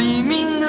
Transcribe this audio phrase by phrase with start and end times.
[0.00, 0.59] 黎明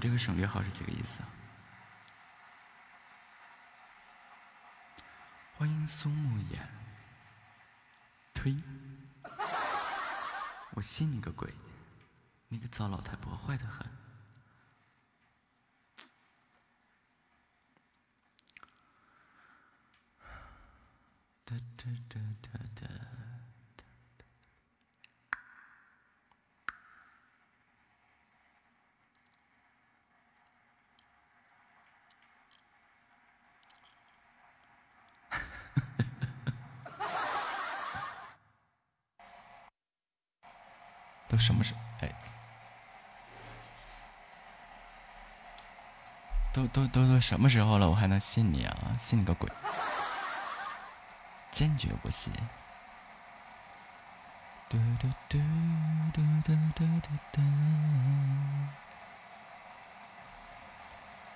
[0.00, 1.28] 这个省略号是几个意思、啊？
[5.56, 6.68] 欢迎苏木眼，
[8.32, 8.54] 推，
[10.70, 11.52] 我信你个鬼！
[12.46, 13.84] 那个糟老太婆坏的很。
[21.44, 22.97] 哒哒哒哒哒。
[41.28, 41.80] 都什么时候？
[42.00, 42.10] 哎，
[46.52, 47.90] 都都都都什么时候了？
[47.90, 48.74] 我还能信你啊？
[48.98, 49.50] 信你个鬼！
[51.50, 52.32] 坚决不信。
[54.70, 55.38] 嘟嘟嘟
[56.12, 56.84] 嘟嘟嘟
[57.32, 57.40] 嘟，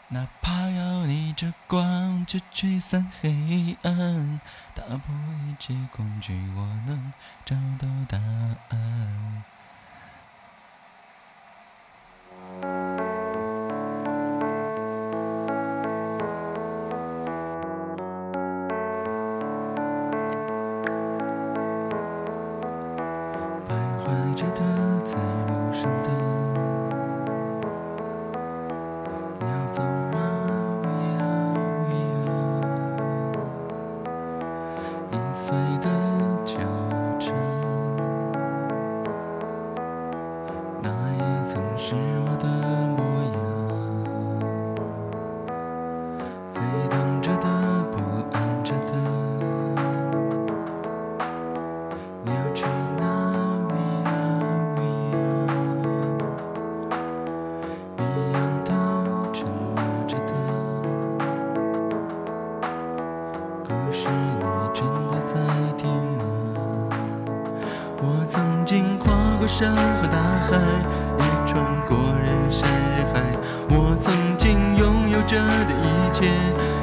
[0.08, 4.40] 哪怕要逆着光去驱散黑暗，
[4.74, 5.14] 打破
[5.48, 7.12] 一切恐惧，我能
[7.44, 8.18] 找到答
[8.68, 9.44] 案。
[12.50, 12.91] Thank you.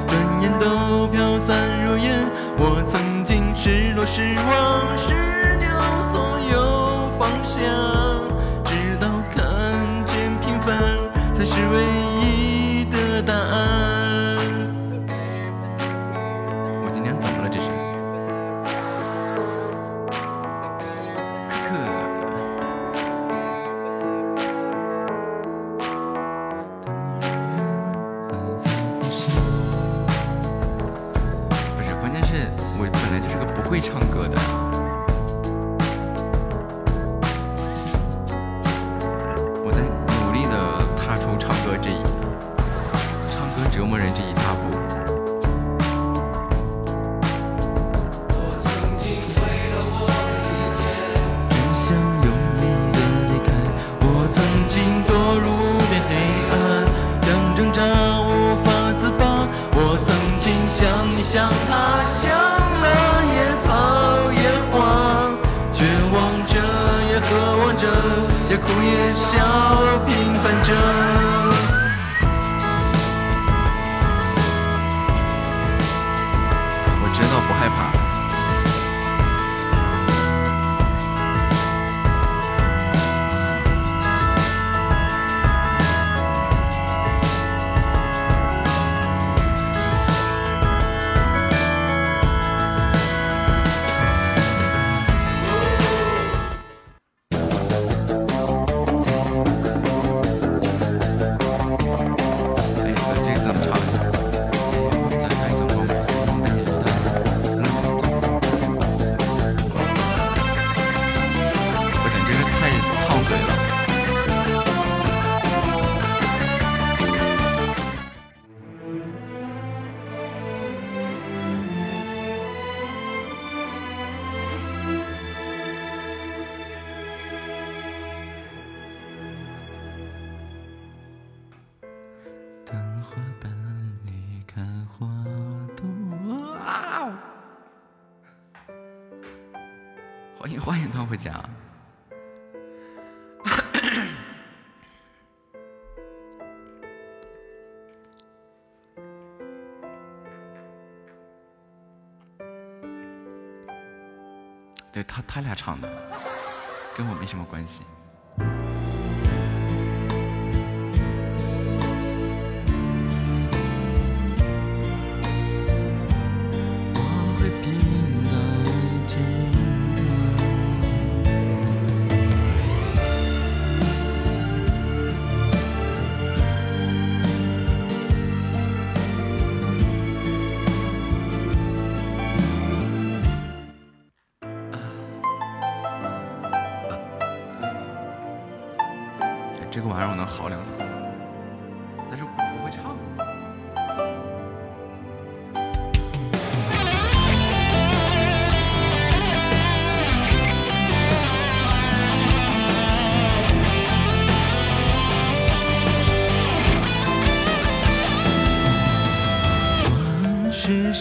[0.07, 2.29] 转眼都飘散如烟。
[2.57, 4.78] 我曾经失落失望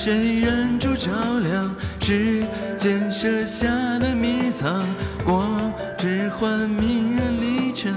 [0.08, 1.10] 谁忍住照
[1.42, 1.70] 亮
[2.00, 2.42] 时
[2.78, 3.66] 间设下
[3.98, 4.82] 的迷藏，
[5.22, 7.92] 光只换明暗离场。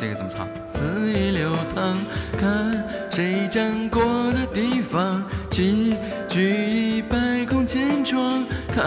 [0.00, 0.46] 这个怎么唱？
[0.68, 1.96] 肆意流淌，
[2.38, 4.00] 看谁站过
[4.30, 5.96] 的地方，齐
[6.28, 8.86] 聚一百空千疮，看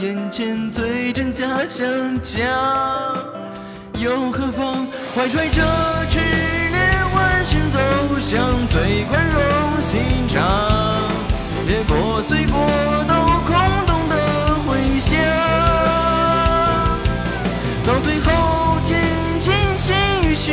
[0.00, 1.84] 眼前最真假相
[2.22, 2.38] 假。
[3.98, 4.86] 又何妨？
[5.16, 5.62] 怀揣着
[6.08, 6.14] 炽
[6.70, 6.78] 烈
[7.12, 7.80] 万身走
[8.20, 10.40] 向最宽容心肠，
[11.66, 12.60] 别破碎过
[13.08, 13.14] 都
[13.46, 13.56] 空
[13.86, 15.18] 洞的回响。
[17.86, 18.94] 到最后，尽
[19.40, 20.52] 情心与夕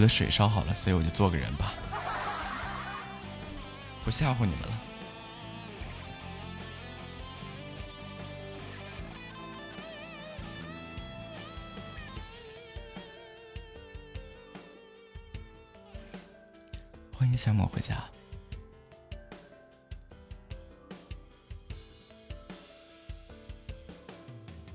[0.00, 1.74] 我的水烧好了，所以我就做个人吧，
[4.02, 4.80] 不吓唬你们了。
[17.12, 18.02] 欢迎夏末回家。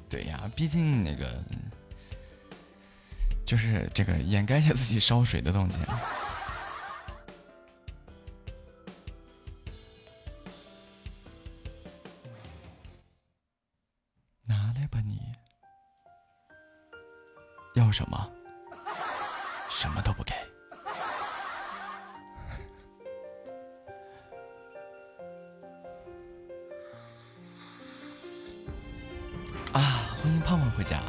[0.07, 1.43] 对呀，毕竟那个
[3.45, 5.79] 就是这个掩盖一下自己烧水的动静。
[14.47, 15.21] 拿来吧你，
[17.75, 18.31] 要什么？
[19.69, 20.33] 什么都不给。
[29.71, 30.99] 啊，欢迎胖胖回家。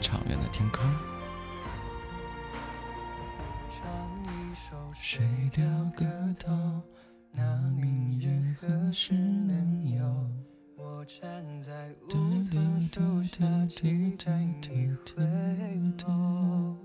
[0.00, 0.84] 天空。
[4.94, 5.20] 谁
[5.52, 5.62] 掉
[5.96, 6.06] 个
[6.38, 6.82] 头？
[7.32, 7.42] 那
[7.76, 10.30] 明月何时能有？
[10.76, 15.22] 我站在梧桐树下，期待你回
[15.98, 16.76] 眸。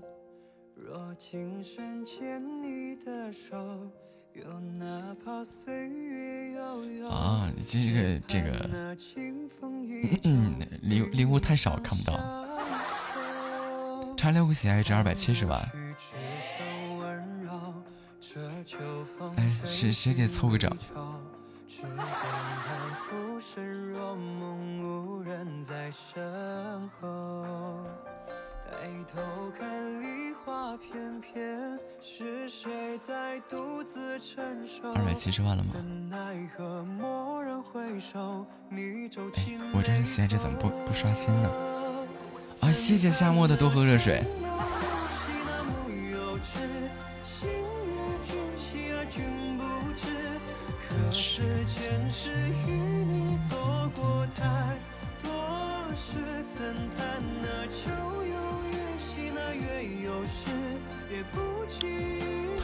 [0.76, 3.56] 若今生牵你的手，
[4.34, 7.08] 又哪怕岁月悠悠。
[7.08, 8.96] 啊，这个这个，
[10.24, 12.12] 嗯，礼礼物太少，看不到。
[14.22, 15.60] 差六个喜爱值二百七十万。
[19.34, 20.70] 哎，谁谁给凑个整？
[34.94, 35.70] 二百七十万了吗？
[39.34, 41.50] 哎，我这喜爱值怎么不不刷新呢？
[42.62, 44.22] 啊，谢谢夏末的多喝热水。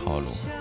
[0.05, 0.57] 套路。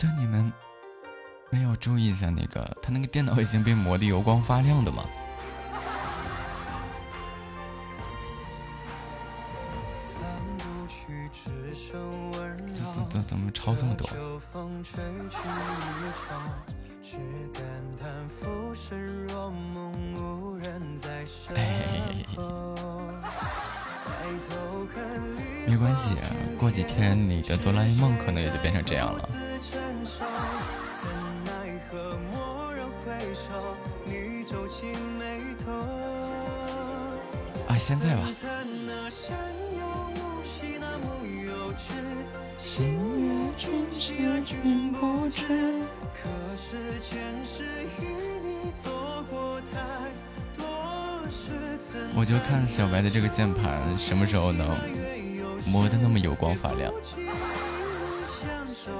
[0.00, 0.50] 就你们
[1.50, 5.04] 没有注意一下那个，他那个电脑已经被磨得油光发亮的吗？
[13.10, 14.08] 怎怎么超这么多？
[21.54, 22.24] 哎，
[25.66, 26.16] 没关系，
[26.58, 29.28] 过几天你的哆啦 A 梦可能也就变成这样了。
[37.80, 38.22] 现在吧。
[52.14, 54.68] 我就看小白的这个键盘什么时候能
[55.64, 56.92] 磨得那么油光发亮。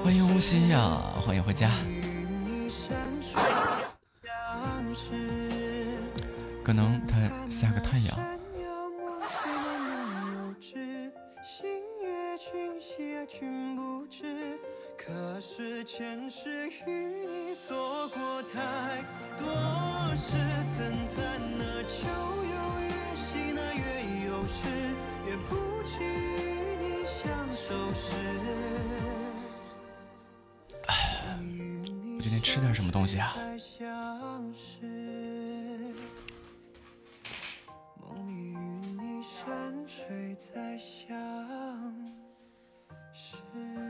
[0.03, 1.71] 欢迎无心呀，欢迎回家。
[6.63, 7.01] 可能
[13.31, 14.59] 君不知，
[14.99, 19.05] 可是前世与你错过太
[19.39, 19.47] 多
[20.17, 20.37] 事。
[20.77, 23.83] 怎叹啊，秋有月兮，那月
[24.27, 24.59] 有诗。
[25.29, 28.17] 也不及与你相守时。
[30.89, 31.39] 哎，
[32.17, 33.37] 我决定吃点什么东西啊。
[38.01, 38.57] 梦里与
[38.99, 42.20] 你山水再相。
[43.52, 43.90] 让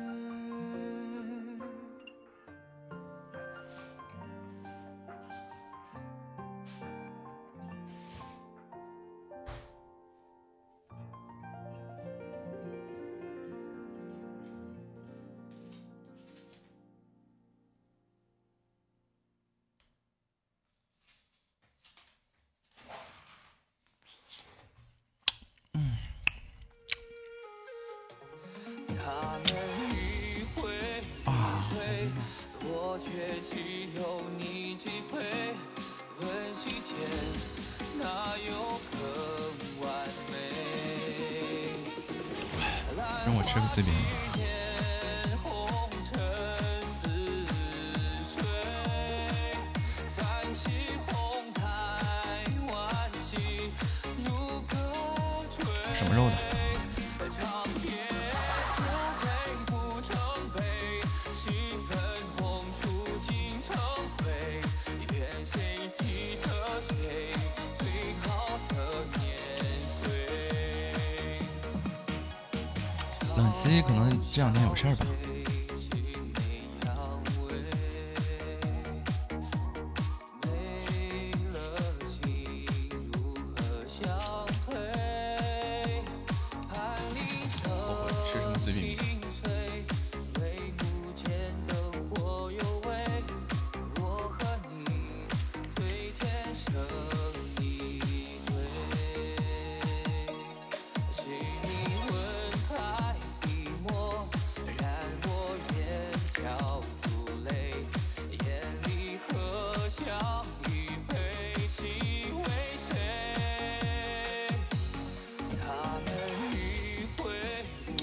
[74.40, 75.04] 这两天有事儿吧。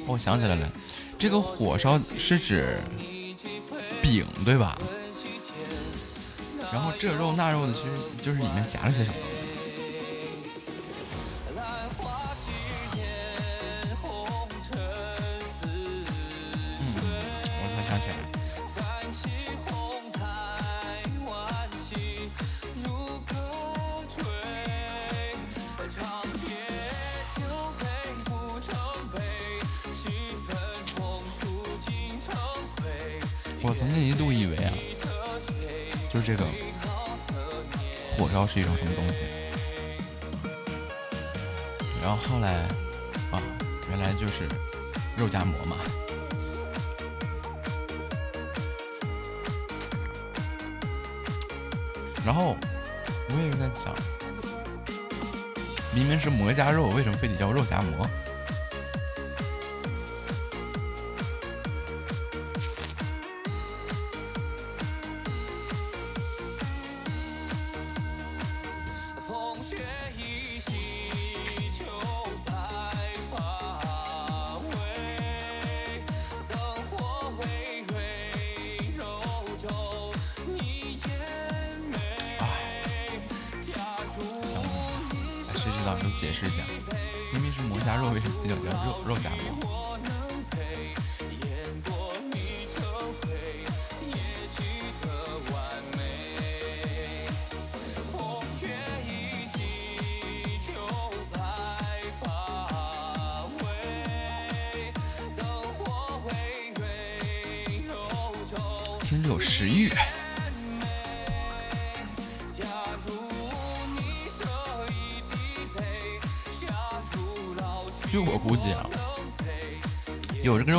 [0.08, 0.72] 我想起来了，
[1.20, 2.80] 这个火烧是指
[4.02, 4.78] 饼对吧？
[6.72, 7.90] 然后这肉那肉的，其实
[8.22, 9.16] 就是里面夹了些什么。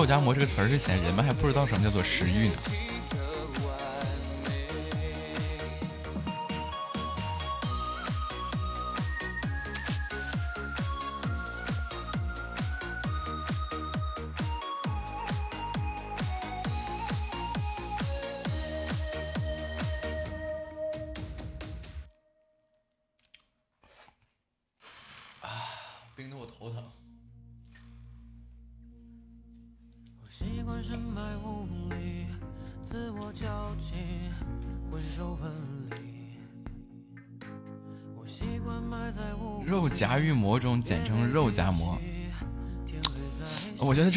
[0.08, 2.54] 夹馍这个词儿之前，人们还不知道什么叫做食欲呢。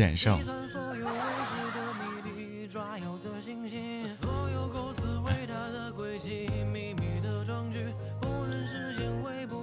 [0.00, 0.40] 险胜。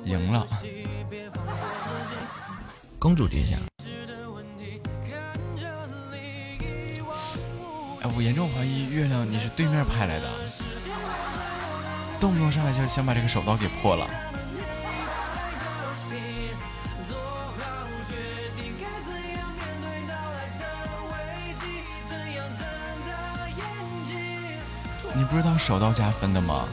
[0.06, 0.46] 赢了，
[3.00, 3.58] 公主殿下。
[8.02, 10.30] 哎，我严重怀疑月亮你是对面派来的，
[12.20, 14.08] 动不动上来就想把这个手刀给破了。
[25.30, 26.66] 不知道手刀加分的吗？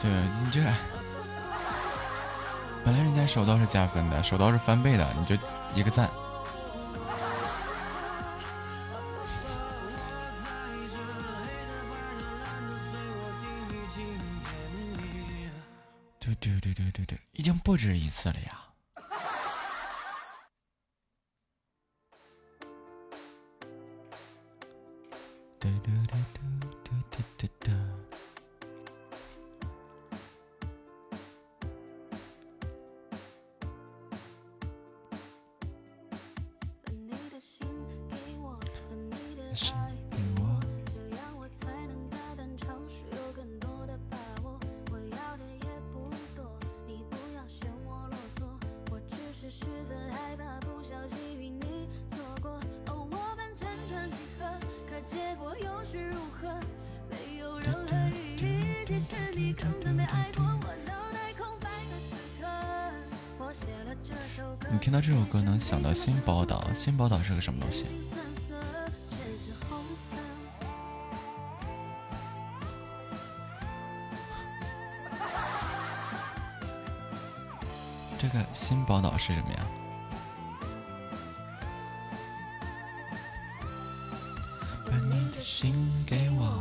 [0.00, 0.60] 对你这，
[2.84, 5.36] 本来人家手刀是加分的，手刀是翻倍的，你就
[5.74, 6.10] 一个赞。
[16.74, 18.58] 对对对，已经不止一次了呀。
[25.58, 25.91] 对对
[66.84, 67.86] 新宝岛是个什么东西？
[78.18, 79.58] 这个新宝岛是什么呀？
[84.84, 86.58] 把你的心给我，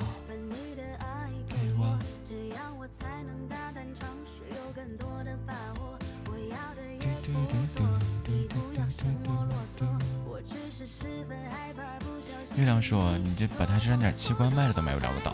[12.92, 15.34] 说：“你这把他身上点器官卖了都买不了个岛。”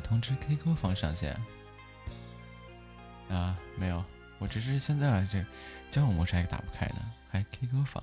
[0.00, 1.36] 通知 QQ 房上线
[3.30, 3.58] 啊？
[3.76, 4.04] 没有，
[4.38, 5.44] 我只是现在这
[5.90, 8.02] 交友模式还打不开呢，还 QQ 房。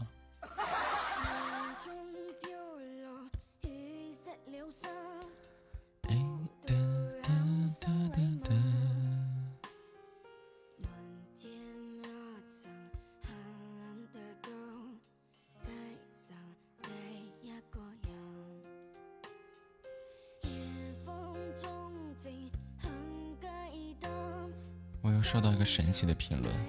[25.75, 26.55] 神奇的评论。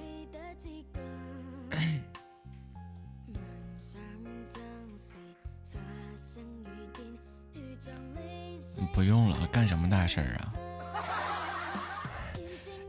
[8.92, 10.53] 不用了，干什么大事儿啊？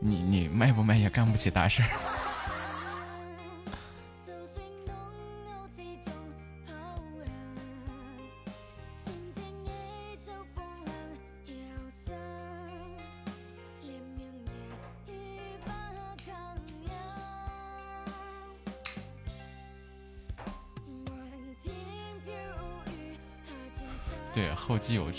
[0.00, 1.88] 你你卖不卖也干不起大事儿。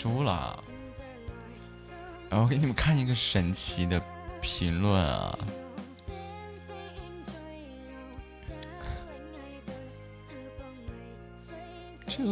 [0.01, 0.63] 猪了。
[2.29, 4.01] 然后给你们看一个神奇的
[4.39, 5.37] 评论啊！
[12.07, 12.23] 这，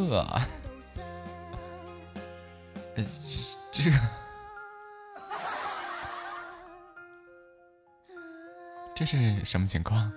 [3.71, 3.91] 这，
[8.95, 10.11] 这是什么情况？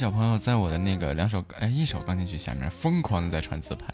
[0.00, 3.86] 小朋友在我的那个两首哎一首钢琴曲下面疯狂的在传自拍。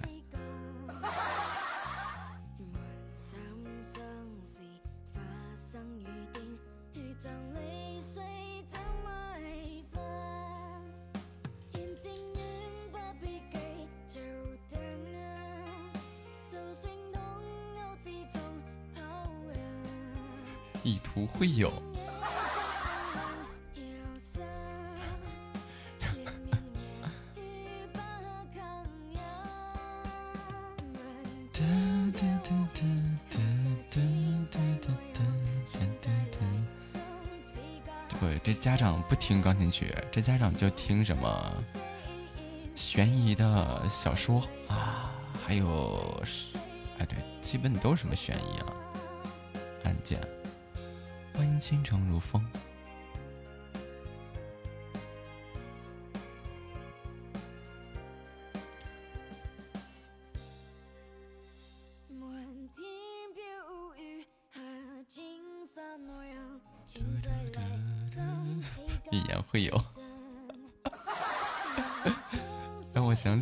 [20.85, 21.96] 以图会友。
[39.17, 41.53] 听钢琴曲，这家长就听什么
[42.75, 45.13] 悬疑的小说啊，
[45.45, 46.23] 还有，
[46.99, 48.67] 哎对，基本都是什么悬疑啊，
[49.85, 50.21] 案件。
[51.35, 52.45] 欢迎倾城如风。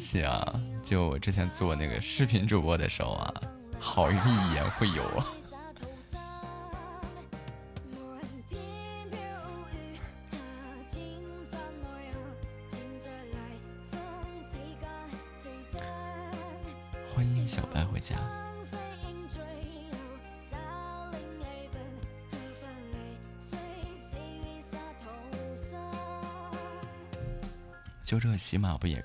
[0.05, 3.35] 让我想起啊，就我之前做那个视频主播的时候啊，
[3.79, 4.17] 好运
[4.53, 5.27] 也会有啊！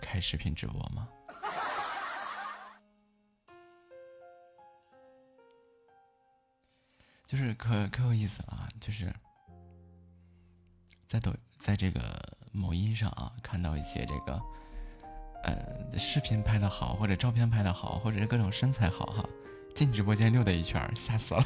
[0.09, 1.07] 开视频直播吗？
[7.23, 8.67] 就是可可有意思了啊！
[8.81, 9.13] 就是
[11.05, 12.01] 在抖在这个
[12.51, 14.41] 某音上啊，看到一些这个，
[15.43, 19.23] 呃，视频拍的好，或者照片拍的好，或者是各种身材好哈，
[19.75, 21.45] 进直播间溜达一圈，吓死了。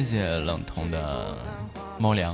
[0.00, 1.36] 谢谢冷彤的
[1.98, 2.32] 猫粮。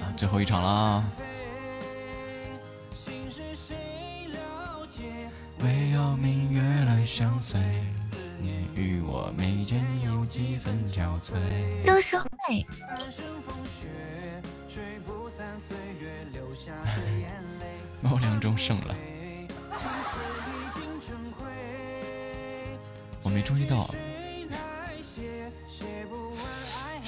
[0.00, 1.04] 啊，最后一场了。
[5.58, 7.60] 唯有明月来相随。
[8.76, 11.34] 与我眉间有几分憔悴。
[11.84, 12.28] 都说会。
[18.00, 18.94] 猫粮中胜了。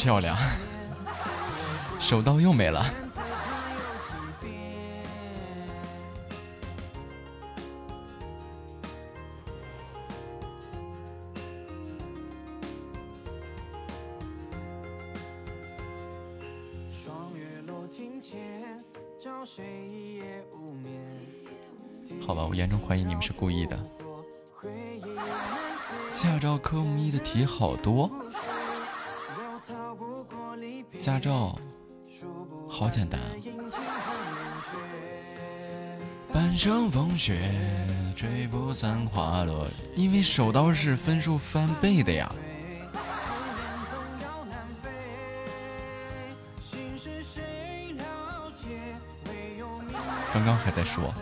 [0.07, 0.37] 漂亮。
[1.99, 2.87] 手刀又没了。
[22.25, 23.77] 好吧，我严重怀疑你们是故意的。
[26.12, 28.09] 驾照科目一的题好多，
[31.07, 31.57] 驾照
[32.69, 33.21] 好简单。
[36.33, 37.49] 半生风雪，
[38.16, 39.69] 吹不散花落。
[39.95, 42.29] 因为手刀是分数翻倍的呀。
[50.33, 51.14] 刚刚还在说。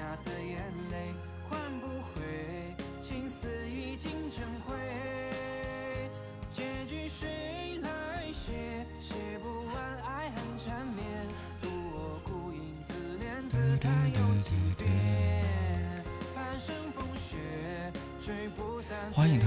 [0.00, 0.56] 下的眼
[0.90, 1.14] 泪
[1.78, 2.74] 不回，
[3.28, 3.98] 丝已
[4.30, 4.74] 成灰。
[6.50, 8.86] 结局谁来写？
[8.98, 11.04] 写不完，爱恨缠绵。
[11.92, 12.18] 我
[12.50, 14.90] 影，自怜自叹又几遍。
[16.34, 17.36] 半生风雪，
[18.24, 18.96] 吹不散。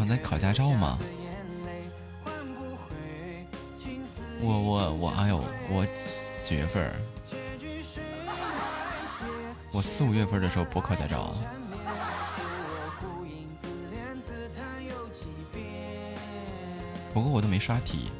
[0.07, 0.99] 在考驾照吗？
[4.39, 5.87] 我我我，哎呦，我
[6.43, 6.93] 几月份？
[9.73, 11.33] 我四五月份的时候补考驾照。
[17.11, 18.11] 不过我都没刷题，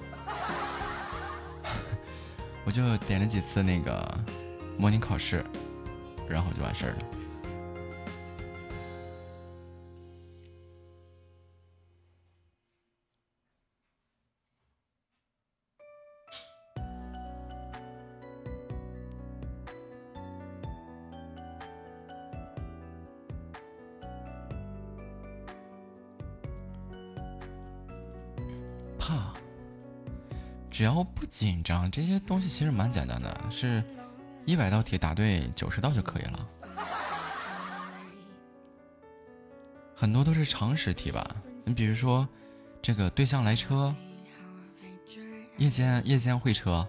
[2.66, 4.20] 我就点了几次那个
[4.78, 5.46] 模拟考试，
[6.28, 6.98] 然后就完事儿了。
[31.34, 33.84] 紧张，这些东西其实蛮简单的，是
[34.46, 36.48] 一百道题答对九十道就可以了。
[39.96, 41.28] 很多都是常识题吧？
[41.66, 42.28] 你比如说，
[42.84, 43.96] 这个对向来车，
[45.58, 46.88] 夜间夜间会车，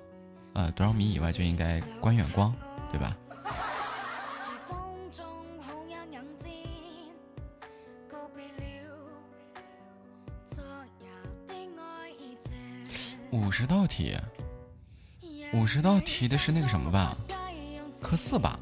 [0.52, 2.54] 呃，多少米以外就应该关远光，
[2.92, 3.16] 对吧？
[13.44, 14.16] 五十道题，
[15.52, 17.14] 五十道题的是那个什么吧？
[18.00, 18.58] 科四吧？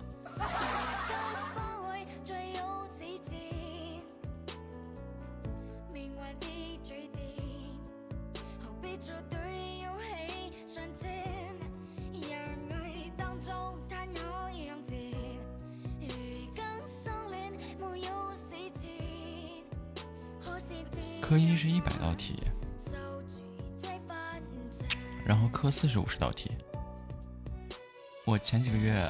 [28.52, 29.02] 前几个月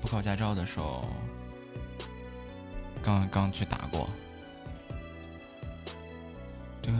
[0.00, 1.04] 不考驾照的时候，
[3.02, 4.08] 刚刚去打过。
[6.80, 6.94] 连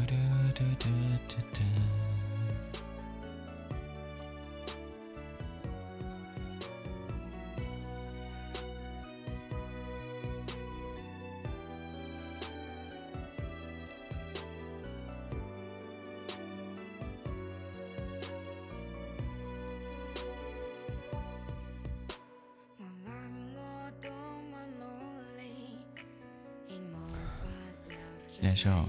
[28.65, 28.89] 胜，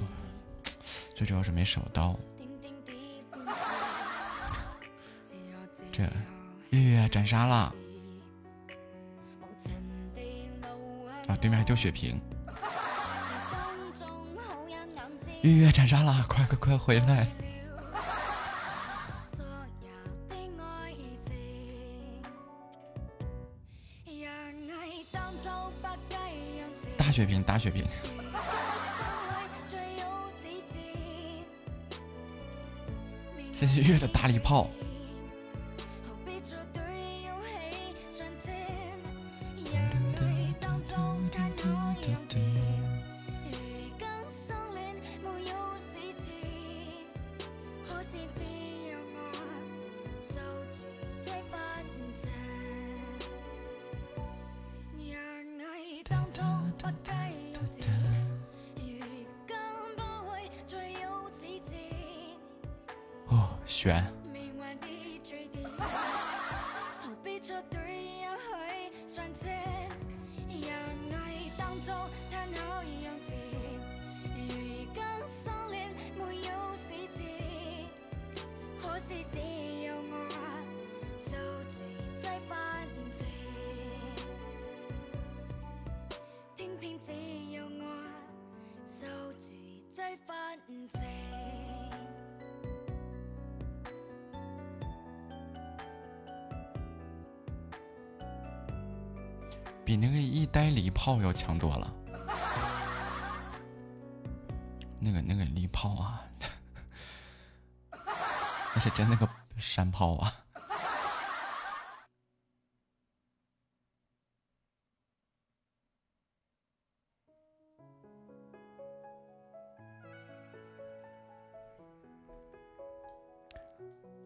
[1.14, 2.18] 最主要是没手刀。
[5.92, 6.04] 这
[6.70, 7.76] 月月斩杀了，
[11.28, 12.22] 啊，对面还丢血瓶。
[15.42, 17.28] 月月斩杀了，快快快回来！
[26.98, 27.86] 大血瓶，大血瓶。
[33.76, 34.70] 谢谢月的大礼炮。
[63.66, 64.04] 选
[101.36, 101.92] 强多了，
[105.00, 106.24] 那个那个礼炮啊，
[108.74, 109.28] 那是真那个
[109.58, 110.34] 山炮啊！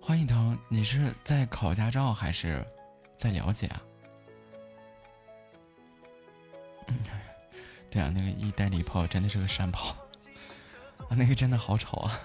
[0.01, 2.65] 欢迎腾，你是在考驾照还是
[3.17, 3.81] 在了解啊？
[7.99, 9.93] 对啊，那个一代礼炮真的是个山炮
[11.09, 12.17] 啊，那个真的好丑啊！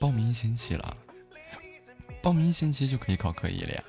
[0.00, 0.96] 报名星期了，
[2.20, 3.84] 报名星期就可以考科一了呀。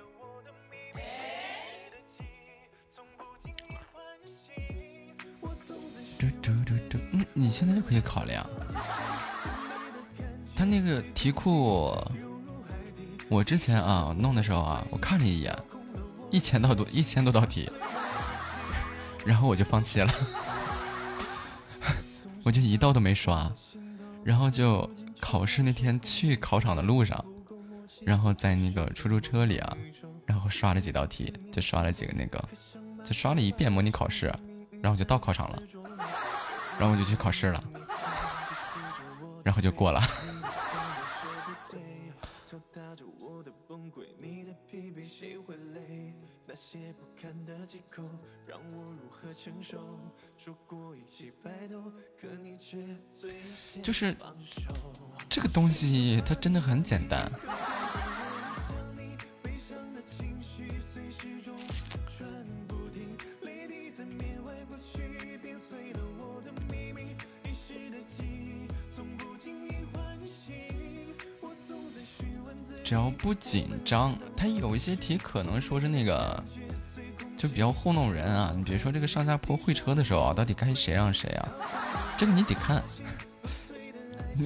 [6.20, 8.48] 嘟嘟嘟，你你现在就可以考了呀。
[10.56, 11.92] 他那个题库，
[13.30, 15.58] 我之前啊弄的时候啊，我看了一眼，
[16.30, 17.68] 一千道多一千多道题，
[19.26, 20.12] 然后我就放弃了，
[22.44, 23.52] 我就一道都没刷，
[24.24, 24.90] 然后就
[25.20, 27.24] 考试那天去考场的路上，
[28.02, 29.78] 然后在那个出租车里啊，
[30.26, 32.44] 然后刷了几道题，就刷了几个那个，
[33.04, 34.34] 就刷了一遍模拟考试，
[34.82, 35.62] 然后就到考场了。
[36.80, 37.64] 然后我就去考试了，
[39.44, 40.02] 然后就过了。
[54.00, 54.16] 是
[55.28, 57.30] 这个东西，它真的很简单。
[72.82, 76.42] 只要不紧张，它有一些题可能说是那个，
[77.36, 78.54] 就比较糊弄人啊。
[78.56, 81.52] 你比如说这个上下坡会车的时候啊，到底该谁让谁啊？
[82.18, 82.82] 这个你得看，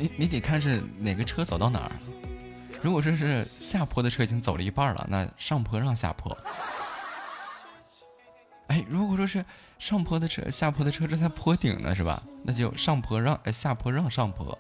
[0.04, 1.92] 你你得看是哪个车走到哪儿。
[2.82, 6.38] 如果说是下坡的车已经走了一半了，那上坡让下坡。
[8.68, 9.46] 哎，如果说是
[9.80, 12.22] 上坡的车，下坡的车正在坡顶呢，是吧？
[12.44, 14.58] 那就上坡让，哎，下坡让上坡。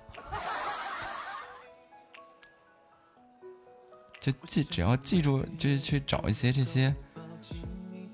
[4.21, 6.95] 就记，只要记住，就去找一些这些，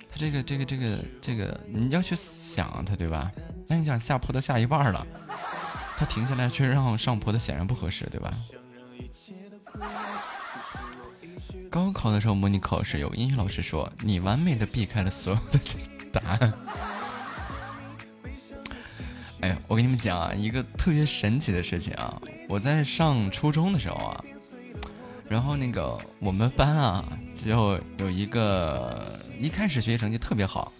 [0.10, 3.32] 他这个这个这个这个，你要去想他，对吧？
[3.68, 5.06] 那你想下坡都下一半了，
[6.00, 8.34] 他停下来却让上坡的，显然不合适，对吧？
[11.70, 15.60] 高考的时候模拟考试，有英语老师说你完美的避开了所有的
[16.10, 16.54] 答案。
[19.42, 24.24] 哎呀，我跟你们讲啊，一个特别神奇的事情啊，我在上初中的时候啊。
[25.28, 30.72] 然后那个我们班啊，就有一个一开始学习成绩特别好，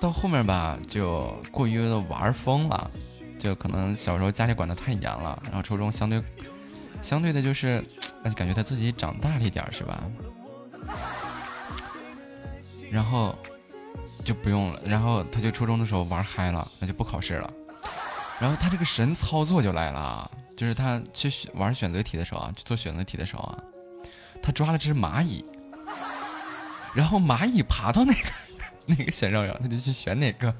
[0.00, 2.90] 到后面吧就过于的玩疯了，
[3.44, 6.22] 就可能小时候家里管的太严了，然后初中相对
[7.02, 7.84] 相对的就是，
[8.34, 10.02] 感觉他自己长大了一点是吧？
[12.90, 13.38] 然后
[14.24, 17.52] 就不用了，然后他就初中的时候玩嗨了，那就不考试了，
[18.40, 20.30] 然后他这个神操作就来了。
[20.56, 23.58] 就是他去玩选择题的时候啊，去做选择题的时候啊，
[24.42, 25.44] 他抓了只蚂蚁，
[26.94, 28.20] 然后蚂蚁爬到那个
[28.86, 30.54] 那个选项上，他就去选哪个。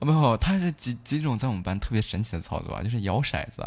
[0.00, 3.66] 没有，他是几几种在我们班特别神奇的操作啊，就是摇骰子，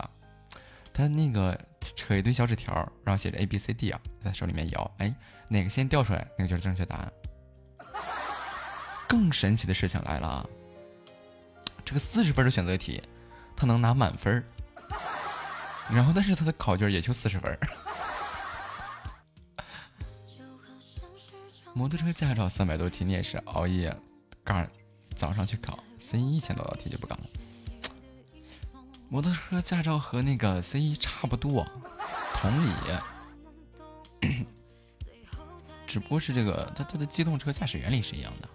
[0.94, 2.74] 他那个扯一堆小纸条，
[3.04, 5.14] 然后写着 A B C D 啊，在手里面摇，哎，
[5.50, 7.12] 哪个先掉出来，那个就是正确答案。
[9.08, 10.46] 更神奇的事情来了啊，
[11.84, 13.02] 这个四十分的选择题。
[13.54, 14.44] 他能拿满分
[15.88, 17.60] 然后但是他的考卷也就四十分
[21.72, 23.96] 摩托 车驾照三百多题，你也是熬夜，
[24.44, 24.68] 刚
[25.16, 27.26] 早上去考，C 一千多道题就不敢了。
[29.10, 31.66] 摩托车驾照和那个 C 一差不多，
[32.34, 32.72] 同理，
[35.86, 38.49] 只不过是这个它它的机动车驾驶原理是一样的，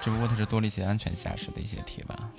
[0.00, 2.30] 只不过它是多了一些安全驾驶的一些题吧。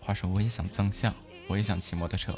[0.00, 1.14] 话说，我也想增项，
[1.46, 2.36] 我也想骑摩托车。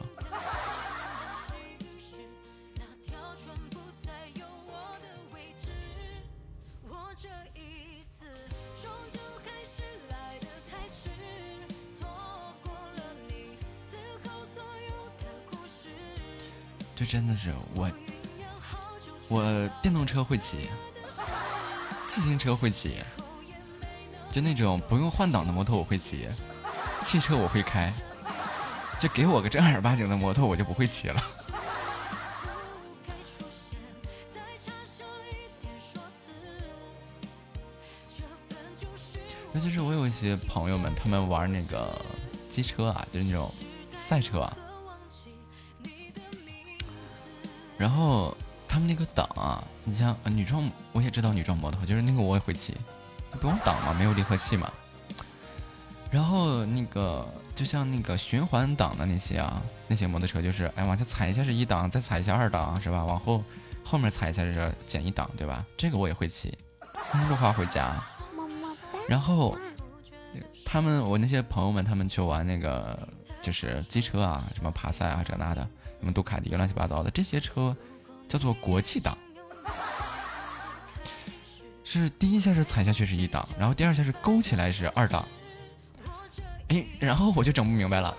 [17.05, 17.91] 真的是我，
[19.29, 20.69] 我电动车会骑，
[22.09, 23.03] 自行车会骑，
[24.31, 26.29] 就那种不用换挡的摩托我会骑。
[27.05, 27.93] 汽车我会开，
[28.99, 31.23] 就给我个正儿八经的摩托，我就不会骑了。
[39.53, 41.95] 尤其是我有一些朋友们，他们玩那个
[42.49, 43.53] 机车啊，就是那种
[43.97, 44.57] 赛车啊，
[47.85, 48.35] 然后
[48.67, 52.75] 他们那个档啊，你像女装，我也知道女装摩托，就是那个我也会骑，
[53.39, 54.73] 不用挡嘛，没有离合器嘛。
[56.11, 63.05] 然后那个就像那个循环档的那些啊，那些摩托车就是，哎，往下踩一下是一档，再踩一下二档，是吧？
[63.05, 63.45] 往后
[63.85, 65.63] 后面踩一下是减一档，对吧？
[65.77, 66.57] 这个我也会骑，
[67.29, 68.03] 路话回家。
[69.07, 69.55] 然后
[70.65, 72.99] 他们我那些朋友们，他们去玩那个
[73.43, 75.69] 就是机车啊，什么爬赛啊这那的，
[76.05, 77.75] 什么杜卡迪乱七八糟的这些车，
[78.29, 79.17] 叫做国际档。
[81.83, 85.27] 是第一下是踩下去是一档，然后第二下是勾起来是二档。
[86.69, 88.15] 哎，然后我就整不明白了。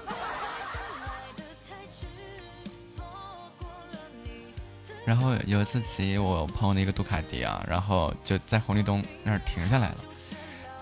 [5.06, 9.98] 然后有一次骑我朋友的一个杜卡迪啊，然后就在红绿灯那儿停下来了。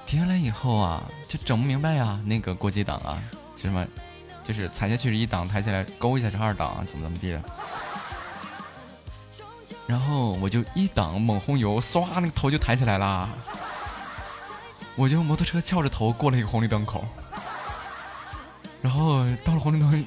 [0.06, 3.22] 停下来以后啊，就整不明白呀，那个国际档啊，
[3.58, 3.86] 就什么，
[4.44, 7.42] 就是踩下去是一档，抬起来勾一下是二档，怎么怎么地的。
[9.88, 13.30] 然后我就一档猛轰油，唰，那个头就抬起来了。
[14.96, 17.04] 我就摩托车翘着头过了一个红绿灯口，
[18.82, 20.06] 然后到了红绿灯，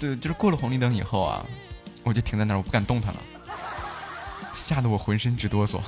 [0.00, 1.44] 对，就是过了红绿灯以后啊，
[2.02, 3.20] 我就停在那儿，我不敢动弹了。
[4.54, 5.80] 吓得我浑身直哆嗦，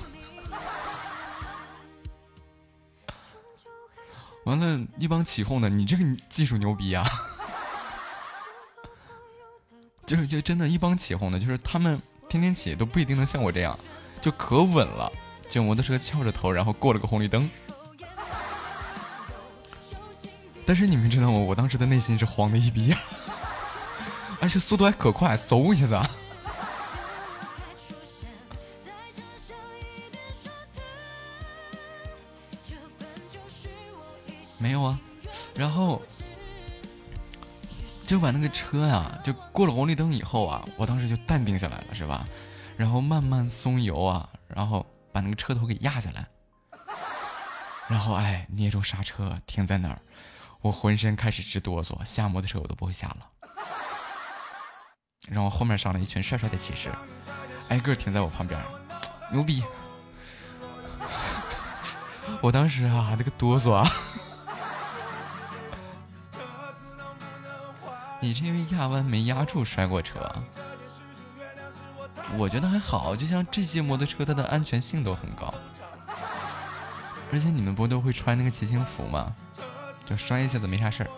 [4.45, 7.05] 完了，一帮起哄的，你这个技术牛逼啊！
[10.07, 13.79] 就是就真的，一帮起哄的，就是他们天天起都不一定能像我这样，
[14.21, 15.11] 就可稳了，
[15.49, 17.49] 就摩托车翘着头，然后过了个红绿灯。
[20.67, 21.39] 但是你们知道吗？
[21.39, 22.95] 我当时的内心是慌的一逼，
[24.41, 26.01] 而且速度还可快，嗖一下子。
[38.35, 42.27] 那个车呀，就过了红绿灯以后啊，我当时就淡定下来了，是吧？
[42.77, 46.27] 然后慢慢松油啊，然后把那个车头给压下来，
[47.87, 49.99] 然后哎，捏住刹车停在那儿，
[50.61, 53.29] 我浑身开始直哆嗦，下摩托车我都不会下了。
[55.29, 56.93] 然后后面上来一群帅帅的骑士，
[57.69, 58.61] 挨个停在我旁边，
[59.31, 59.63] 牛逼！
[62.43, 63.89] 我当时啊，那个哆嗦啊！
[68.25, 70.35] 你是因为压弯没压住摔过车？
[72.39, 75.53] 我觉得还好，就像这些摩托车，它的安全性都很高。
[77.31, 79.31] 而且你们不都会穿那个骑行服吗？
[80.07, 81.11] 就摔一下子没啥事儿。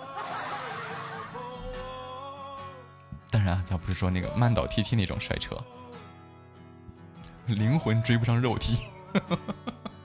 [3.30, 5.56] 当然，咱不是说那个慢倒 TT 那种摔车，
[7.46, 8.82] 灵魂追不上肉体。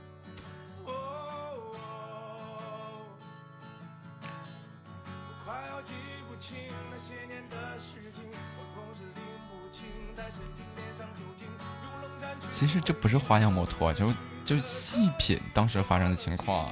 [12.62, 14.14] 其实这不是花样摩托，就
[14.46, 16.72] 就细品当时发生的情况啊，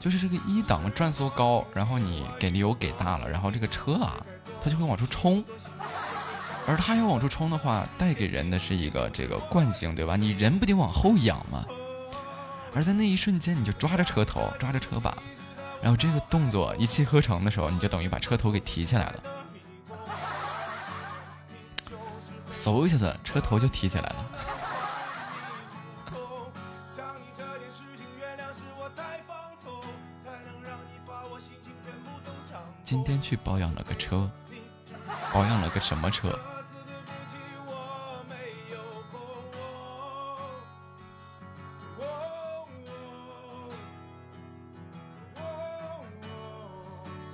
[0.00, 4.16] 就是这个一档转速高，然后你给力油给大了，然后这个车啊，
[4.62, 5.44] 它就会往出冲，
[6.66, 10.16] 而它要往出冲的话，带给人的是一个这个惯性，对吧？
[10.16, 11.66] 你人不得往后仰吗？
[12.74, 15.14] 而在那一瞬间，你就抓着车头，抓着车把，
[15.82, 19.22] 然后这个动作一气呵成的时候，你就等于把车头给提起来了，
[22.50, 24.26] 嗖一下子，车头就提起来了。
[32.92, 34.30] 今天去保养了个车，
[35.32, 36.38] 保养了个什么车？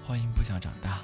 [0.06, 1.00] 欢迎不想长大。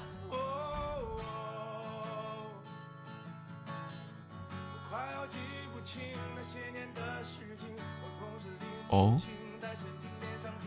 [8.88, 9.20] 哦，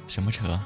[0.10, 0.60] 什么车？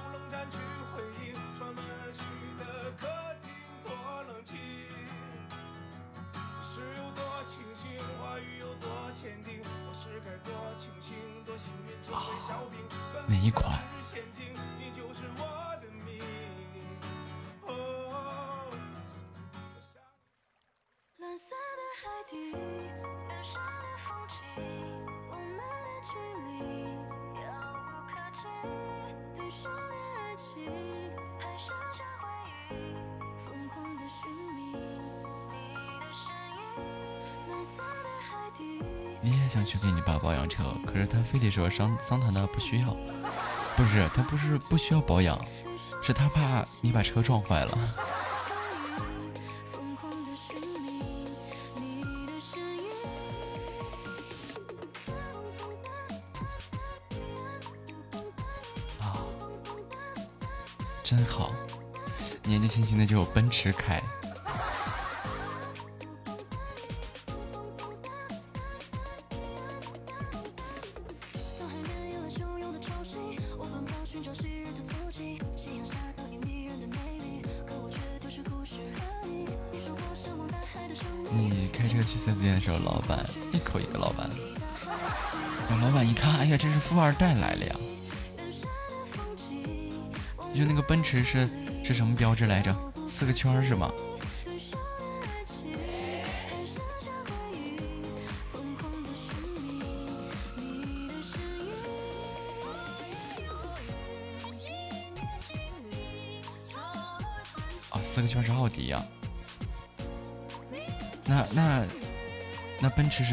[41.52, 42.96] 说桑桑塔纳不需要。
[43.76, 45.40] 不是，他不是不需要保养，
[46.04, 47.78] 是他怕你把车撞坏了。
[59.00, 59.18] 啊，
[61.02, 61.52] 真好，
[62.44, 64.02] 年纪轻轻的就有奔驰开。
[81.34, 84.30] 你开车去四 S 店的时候，老板一口一个老板。
[85.82, 87.76] 老板一看，哎呀，这是富二代来了呀！
[90.56, 91.50] 就那个奔驰是
[91.84, 92.76] 是什么标志来着？
[93.08, 93.91] 四个圈是吗？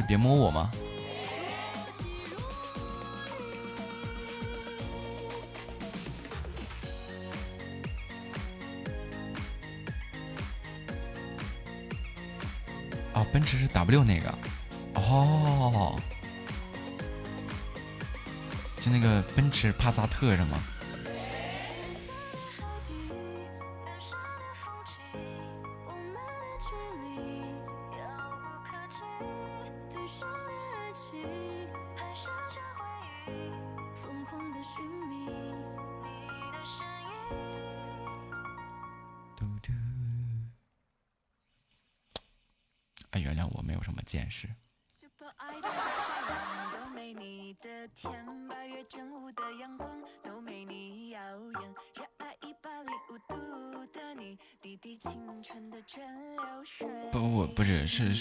[0.09, 0.73] 别摸我吗？
[13.13, 14.35] 哦，奔驰是 W 那个，
[14.95, 15.95] 哦，
[18.81, 20.59] 就那个奔驰帕萨特是吗？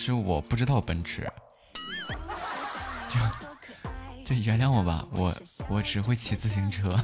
[0.08, 1.30] 是我不知道奔驰，
[3.10, 3.20] 就
[4.24, 5.36] 就原谅我吧，我
[5.68, 6.98] 我只会骑自行车。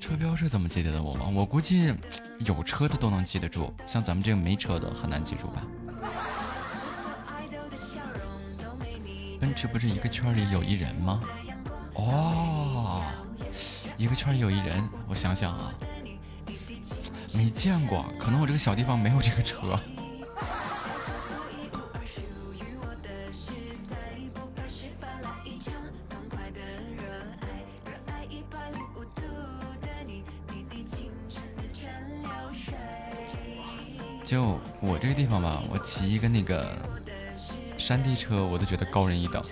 [0.00, 1.28] 车标是怎么记得的我吗？
[1.32, 1.94] 我估计
[2.40, 5.64] 有车的都能记得住，像咱们这个没车的很难记住吧。
[9.54, 11.20] 这不是一个圈里有一人吗？
[11.94, 13.02] 哦，
[13.96, 15.74] 一个圈里有一人，我想想啊，
[17.34, 19.78] 没见过，可能我这个小地方没有这个车。
[34.24, 36.89] 就我这个地方吧，我骑一个那个。
[37.90, 39.42] 山地车我都觉得高人一等，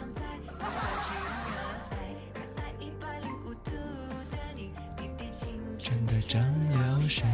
[5.76, 6.40] 真的蒸
[6.72, 7.26] 馏水。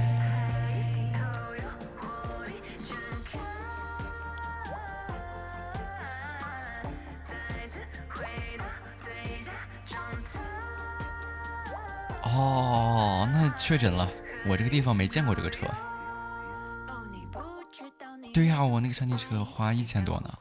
[12.22, 14.08] 哦，那确诊了，
[14.46, 15.66] 我这个地方没见过这个车。
[18.32, 20.38] 对呀，我那个山地车花一千多呢。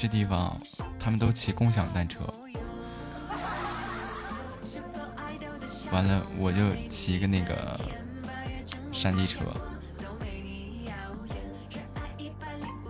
[0.00, 0.58] 这地方，
[0.98, 2.20] 他们都骑共享单车。
[5.92, 7.78] 完了，我就骑个那个
[8.90, 9.40] 山地车。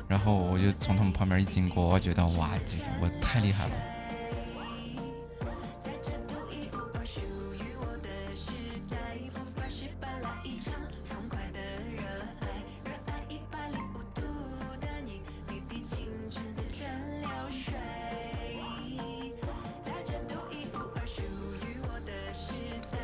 [0.07, 2.51] 然后我就从他们旁边一经过，我觉得哇，
[3.01, 3.73] 我太厉害了。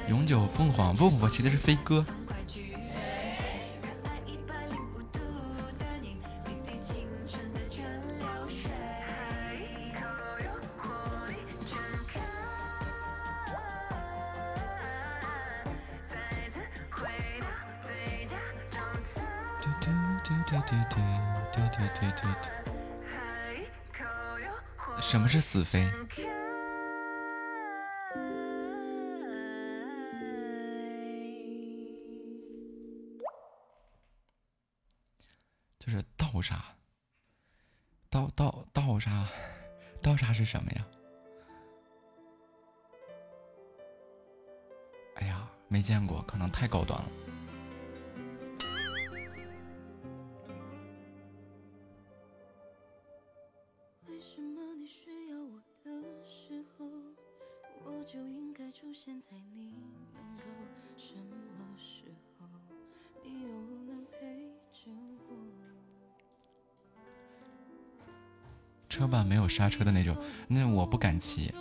[0.09, 2.05] 永久凤凰不，我骑的是飞鸽。
[45.87, 47.09] 见过可能太高端了。
[54.09, 55.93] 为什么你需要我的
[56.27, 56.85] 时候
[57.85, 59.71] 我就应该出现在你
[60.13, 60.43] 门口
[60.97, 62.47] 什么时候
[63.23, 63.49] 你又
[63.87, 64.91] 能陪着
[65.29, 65.37] 我。
[68.89, 70.17] 车把没有刹车的那种
[70.49, 71.55] 那我不敢骑。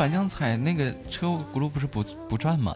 [0.00, 2.74] 反向踩那个车轱辘不是不不转吗？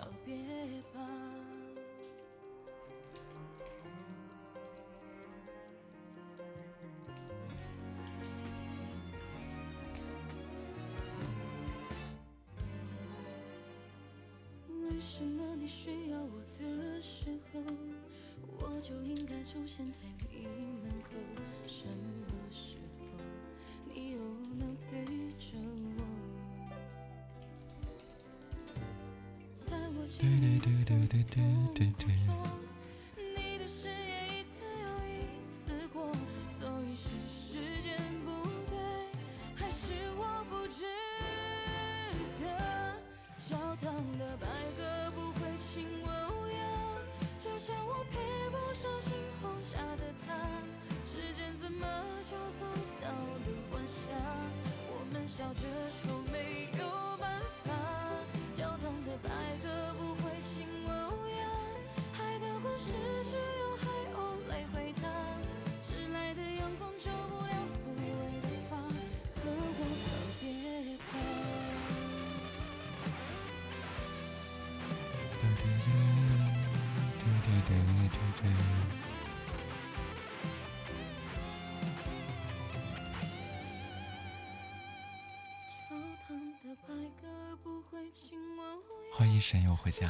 [89.85, 90.09] 回家，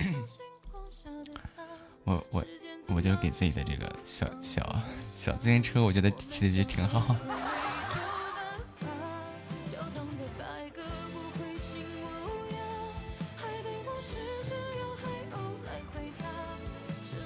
[2.04, 2.44] 我我
[2.88, 4.62] 我就给自己的这个小小
[5.16, 7.16] 小自行车，我觉得骑的就挺好。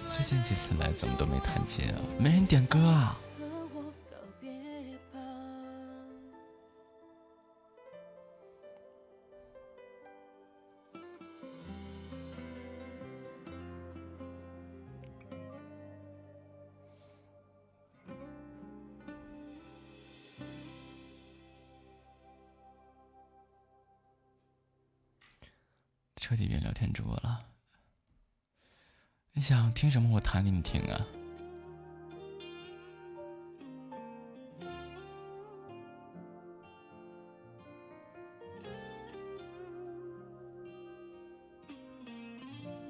[0.09, 1.99] 最近几次来怎么都没弹琴啊？
[2.17, 3.19] 没人点歌啊？
[29.45, 30.09] 想听什么？
[30.11, 31.07] 我弹给你听啊！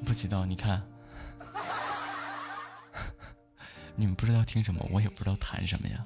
[0.04, 0.80] 不知道，你看，
[3.96, 6.00] 你们不知道听什么，我也不知道弹什么呀。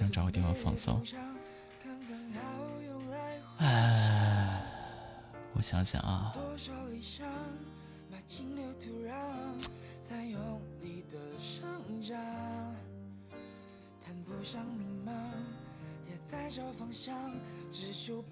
[0.00, 0.98] 想找个地方放松。
[3.58, 4.62] 哎，
[5.52, 6.34] 我想想啊。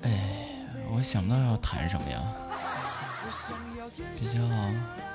[0.03, 2.33] 哎，我想不到要弹什么呀，
[4.17, 4.41] 比较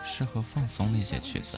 [0.06, 1.58] 适合放松的一些曲子。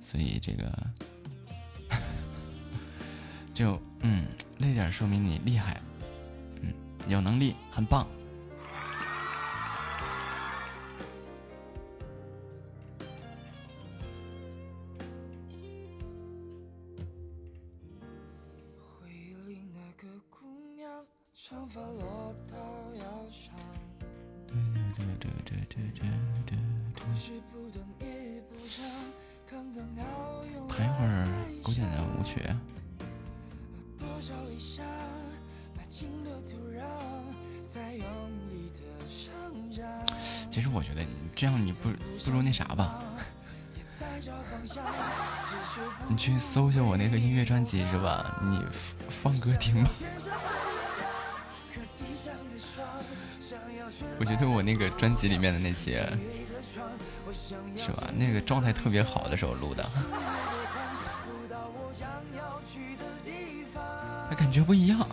[0.00, 0.86] 所以这个
[3.54, 4.24] 就嗯，
[4.58, 5.80] 那点说明你厉害，
[6.62, 6.72] 嗯，
[7.06, 8.06] 有能力，很棒。
[46.20, 48.38] 去搜下我那个音乐专辑是吧？
[48.42, 48.62] 你
[49.08, 49.90] 放歌听吧。
[54.20, 56.06] 我觉得我那个专辑里面的那些，
[57.74, 58.08] 是吧？
[58.14, 59.82] 那个状态特别好的时候录的，
[64.28, 65.08] 还感觉不一样。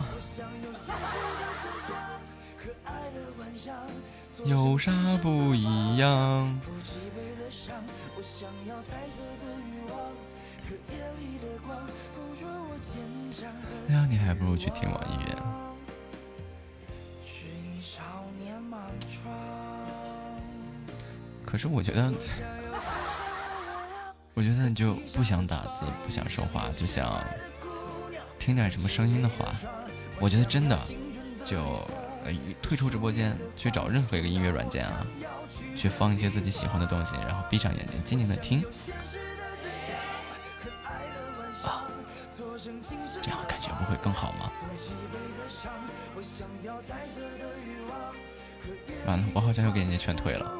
[4.44, 4.92] 有啥
[5.22, 6.60] 不一样？
[13.90, 15.28] 那样你还不如去听网易云。
[21.42, 22.12] 可是我觉得，
[24.34, 27.24] 我觉得你就不想打字，不想说话，就想
[28.38, 29.46] 听点什么声音的话，
[30.20, 30.78] 我觉得真的
[31.46, 31.80] 就
[32.60, 35.06] 退出直播间，去找任何一个音乐软件啊，
[35.74, 38.62] 去放一些自己喜欢的东西，然后闭上眼睛，静静的听。
[44.02, 44.50] 更好吗？
[49.06, 50.52] 完了，我好像又给人家劝退了。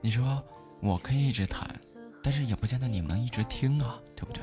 [0.00, 0.42] 你说
[0.80, 1.68] 我可以一直弹，
[2.22, 4.42] 但是也不见得你们能一直听啊，对不对？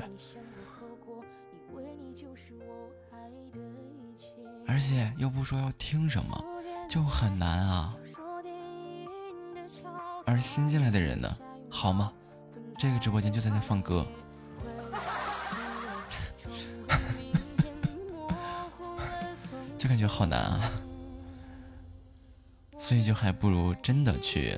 [4.66, 6.44] 而且又不说要听什么，
[6.88, 7.94] 就很难啊。
[10.26, 11.28] 而新进来的人呢，
[11.70, 12.12] 好吗？
[12.78, 14.06] 这个直播间就在那放歌，
[19.90, 20.70] 感觉好难啊。
[22.78, 24.56] 所以就还不如真的去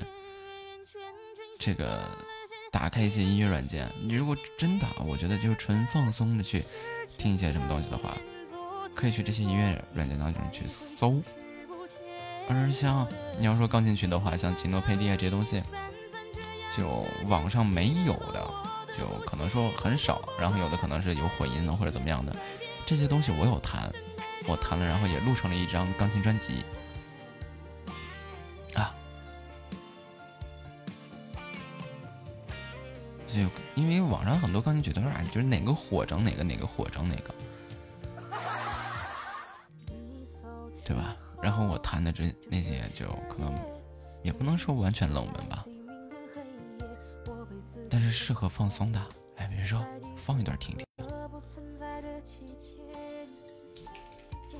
[1.57, 2.07] 这个
[2.71, 3.91] 打开一些音乐软件。
[3.99, 6.63] 你如果真的，我觉得就是纯放松的去
[7.17, 8.15] 听一些什么东西的话，
[8.93, 11.19] 可以去这些音乐软件当中去搜。
[12.47, 13.07] 而像
[13.39, 15.63] 你要说钢琴曲的话，像吉诺佩蒂啊这些东西，
[16.77, 18.53] 就网上没有的，
[18.95, 20.21] 就可能说很少。
[20.39, 22.35] 然后有的可能是有混音的或者怎么样的，
[22.85, 23.91] 这些东西我有弹，
[24.47, 26.63] 我弹了，然后也录成了一张钢琴专辑
[28.75, 28.93] 啊。
[33.25, 33.39] 就
[33.75, 37.33] 因为网上很多钢琴曲都是啊，就是哪个火整哪个，哪个火整哪个，
[40.85, 41.15] 对吧？
[41.41, 43.53] 然后我弹的这那些就可能
[44.21, 45.65] 也不能说完全冷门吧，
[47.89, 49.01] 但是适合放松的。
[49.37, 49.83] 哎，比如说
[50.15, 50.85] 放一段听听。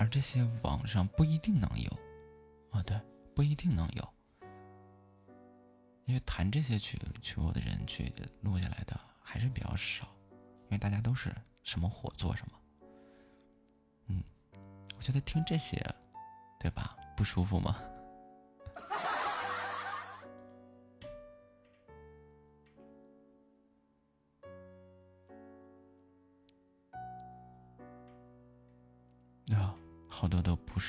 [0.00, 1.90] 而这些网上不一定能有，
[2.70, 2.98] 啊，对，
[3.34, 4.08] 不一定能有。
[6.06, 11.30] 因为弹这些曲曲目的人去录下来的还是比较少，因为大家都是
[11.62, 12.58] 什么火做什么。
[14.06, 14.24] 嗯，
[14.96, 15.76] 我觉得听这些，
[16.58, 16.96] 对吧？
[17.14, 17.76] 不舒服吗？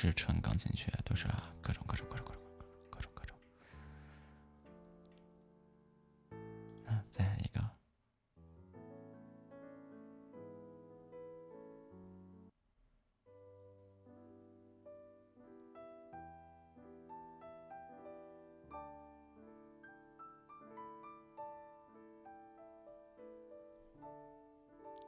[0.02, 1.28] 是纯钢琴曲，都是
[1.60, 2.42] 各种各种各种各种
[2.90, 3.38] 各种各种。
[6.86, 7.62] 啊，再一个。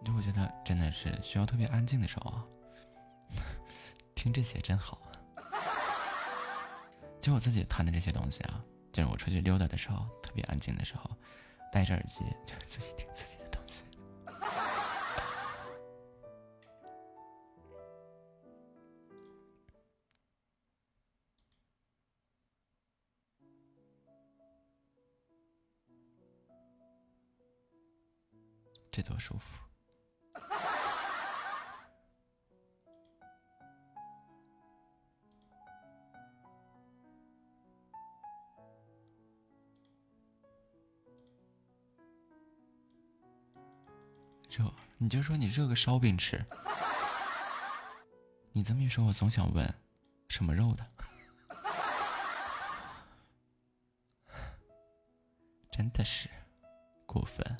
[0.04, 2.33] 就我觉得真的是需要特别安静的时候。
[4.24, 4.98] 听这些真好，
[7.20, 8.58] 就我自己弹的这些东西啊，
[8.90, 11.10] 就是我出去溜达的时候，特别安静的时候，
[11.70, 13.33] 戴着耳机就自己听自己
[45.14, 46.44] 就说你热个烧饼吃。
[48.50, 49.74] 你这么一说，我总想问，
[50.28, 50.84] 什么肉的？
[55.70, 56.28] 真的是
[57.06, 57.56] 过分。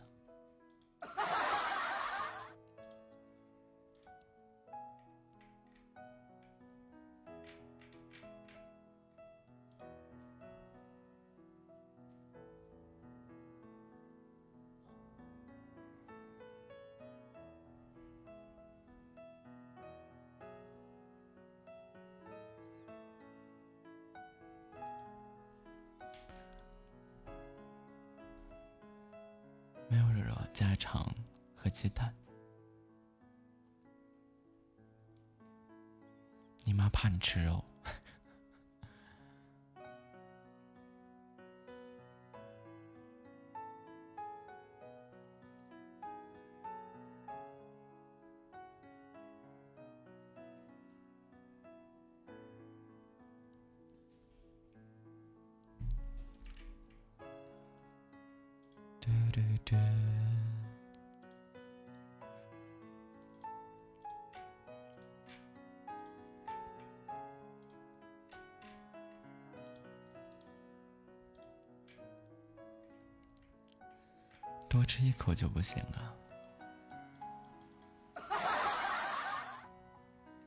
[74.94, 76.14] 吃一口就不行啊？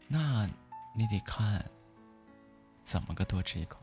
[0.08, 0.48] 那
[0.96, 1.70] 你得看
[2.86, 3.82] 怎么个多吃一口。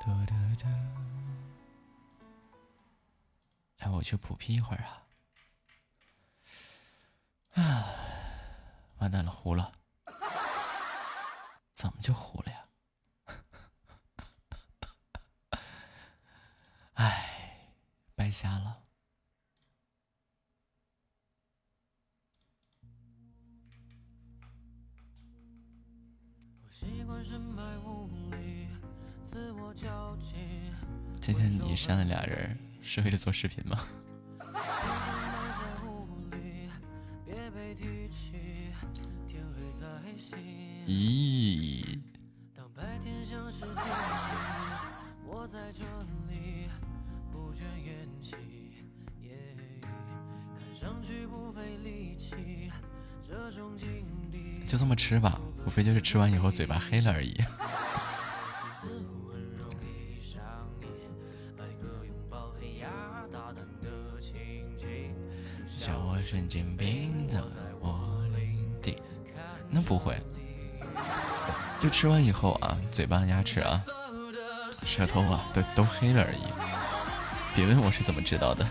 [0.00, 0.66] 嘟嘟嘟。
[3.78, 5.06] 哎，我去普批一会儿啊。
[7.54, 7.86] 啊，
[8.98, 9.72] 完蛋了，糊了。
[11.76, 12.64] 怎么就糊了呀？
[16.94, 17.60] 哎，
[18.36, 18.82] 白瞎了。
[31.22, 33.82] 今天你删了俩人，是为了做视频吗？
[40.86, 41.98] 咦？
[54.66, 57.34] 就这么吃吧，无非就是吃完以后嘴巴黑了而已。
[65.64, 67.40] 笑我神经病在
[67.80, 68.96] 我领地，
[69.70, 70.18] 那不会，
[71.78, 73.80] 就吃完以后啊，嘴巴、牙齿啊、
[74.84, 76.75] 舌头啊，都都黑了而已。
[77.56, 78.68] 别问我是怎么知道的。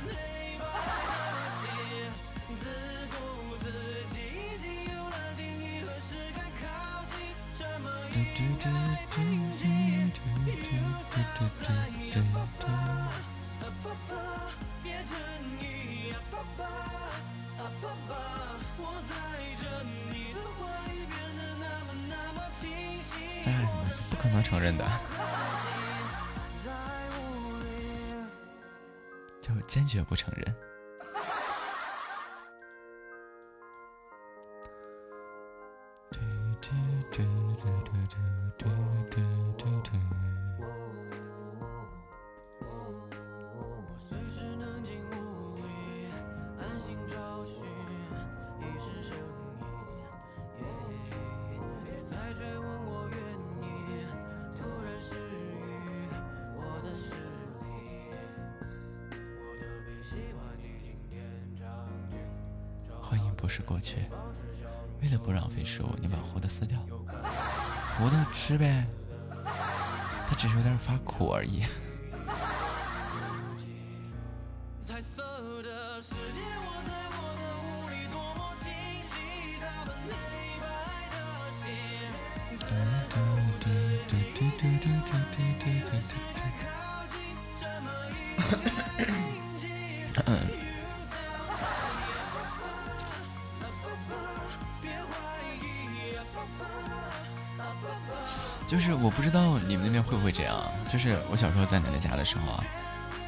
[100.87, 102.63] 就是我小时候在奶奶家的时候啊，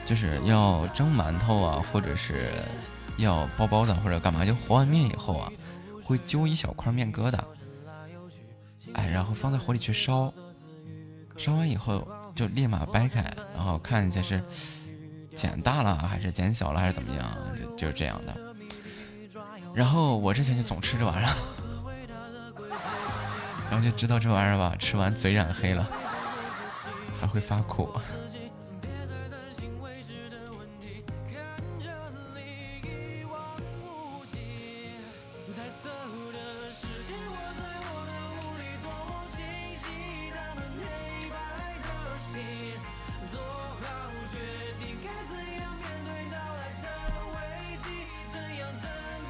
[0.05, 2.51] 就是要蒸馒头啊，或者是
[3.17, 5.51] 要包包子或者干嘛，就和完面以后啊，
[6.03, 7.39] 会揪一小块面疙瘩，
[8.93, 10.31] 哎，然后放在火里去烧，
[11.35, 13.21] 烧完以后就立马掰开，
[13.55, 14.41] 然后看一下是
[15.35, 17.25] 剪大了还是剪小了还是怎么样，
[17.59, 18.37] 就就是这样的。
[19.73, 21.31] 然后我之前就总吃这玩意儿。
[23.69, 25.85] 然后就知道这玩意儿吧，吃完嘴染黑了，
[27.19, 27.89] 还会发苦。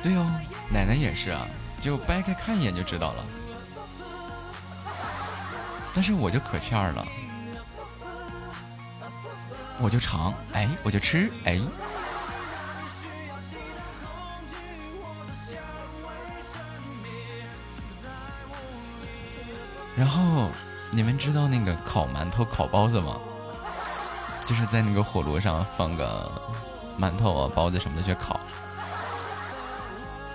[0.03, 0.39] 对哦，
[0.71, 1.45] 奶奶也是啊，
[1.81, 3.25] 就掰开看一眼就知道了。
[5.93, 7.05] 但是我就可欠了，
[9.79, 11.61] 我就尝，哎，我就吃，哎。
[19.95, 20.49] 然后
[20.91, 23.19] 你们知道那个烤馒头、烤包子吗？
[24.45, 26.31] 就是在那个火炉上放个
[26.97, 28.39] 馒头啊、包子什么的去烤，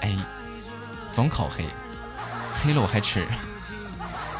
[0.02, 0.14] 哎，
[1.12, 1.64] 总烤黑，
[2.52, 3.26] 黑了我还吃。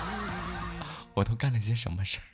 [1.15, 2.32] 我都干了些什么事儿？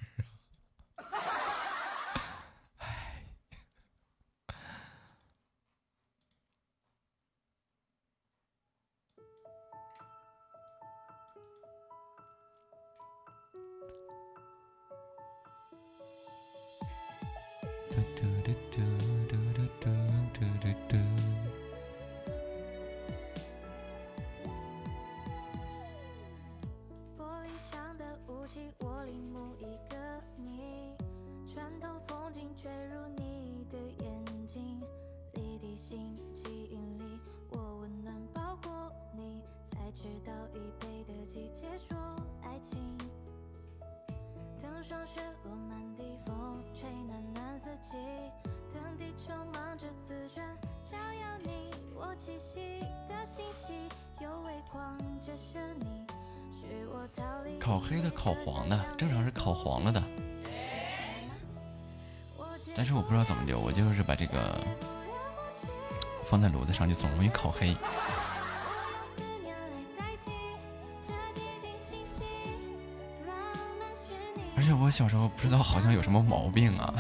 [74.99, 76.93] 小时候不知道，好像有什么毛病啊，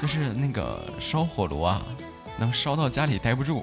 [0.00, 1.82] 就是那个烧火炉啊，
[2.38, 3.62] 能烧到家里待不住，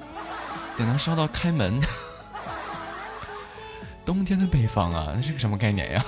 [0.76, 1.80] 得能烧到开门。
[4.06, 6.04] 冬天的北方啊，那是个什么概念呀？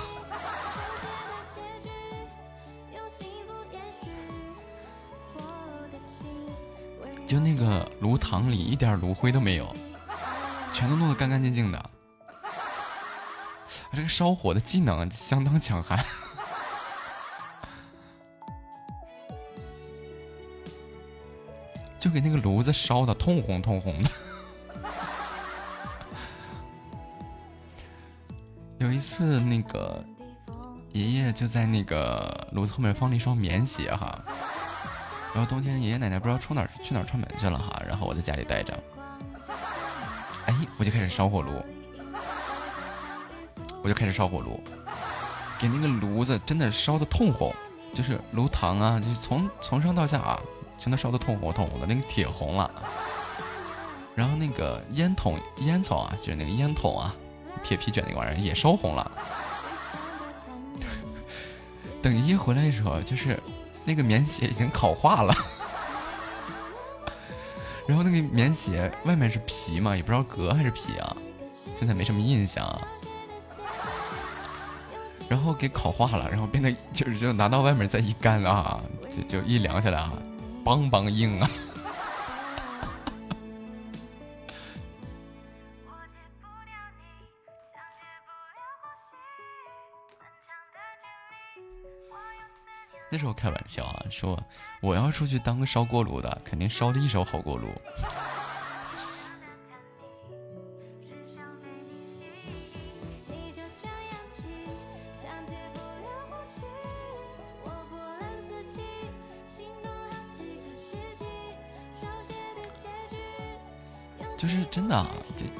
[7.27, 9.75] 就那个炉膛里一点炉灰都没有，
[10.71, 11.89] 全都弄得干干净净的。
[13.93, 16.01] 这个烧火的技能相当强悍，
[22.09, 24.09] 就给那个炉子烧的通红通红的。
[28.79, 30.03] 有一次，那个
[30.91, 34.19] 爷爷就在那个炉子后面放了一双棉鞋哈，
[35.35, 38.73] 然后冬天爷爷奶奶不知道出哪去哪串门去了哈，然后我在家里待着，
[40.47, 41.63] 哎，我就开始烧火炉，
[43.83, 44.59] 我就开始烧火炉，
[45.59, 47.53] 给那个炉子真的烧的通红，
[47.93, 50.39] 就是炉膛啊，就是从从上到下啊，
[50.79, 52.71] 全都烧的通红通红的，那个铁红了。
[54.15, 57.15] 然后那个烟筒烟囱啊，就是那个烟筒啊，
[57.63, 59.11] 铁皮卷那个玩意儿也烧红了。
[62.01, 63.39] 等爷爷回来的时候，就是
[63.83, 65.33] 那个棉鞋已经烤化了。
[67.85, 71.15] 然后那个棉鞋外面是皮嘛，也不知道革还是皮啊，
[71.75, 72.81] 现在没什么印象。
[75.27, 80.13] 然后给烤化了，然后变得就是就拿到外面再一干啊，就就一凉下来啊，
[80.69, 81.49] 梆梆硬啊。
[93.11, 94.39] 那时候开玩笑啊，说
[94.79, 97.69] 我要出去当个烧锅炉的，肯定烧的一手好锅炉。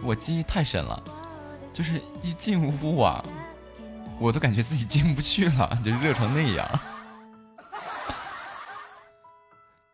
[0.09, 1.03] 我记忆太深了，
[1.71, 3.23] 就是一进屋啊，
[4.19, 6.67] 我都感觉自己进不去了，就热成那样。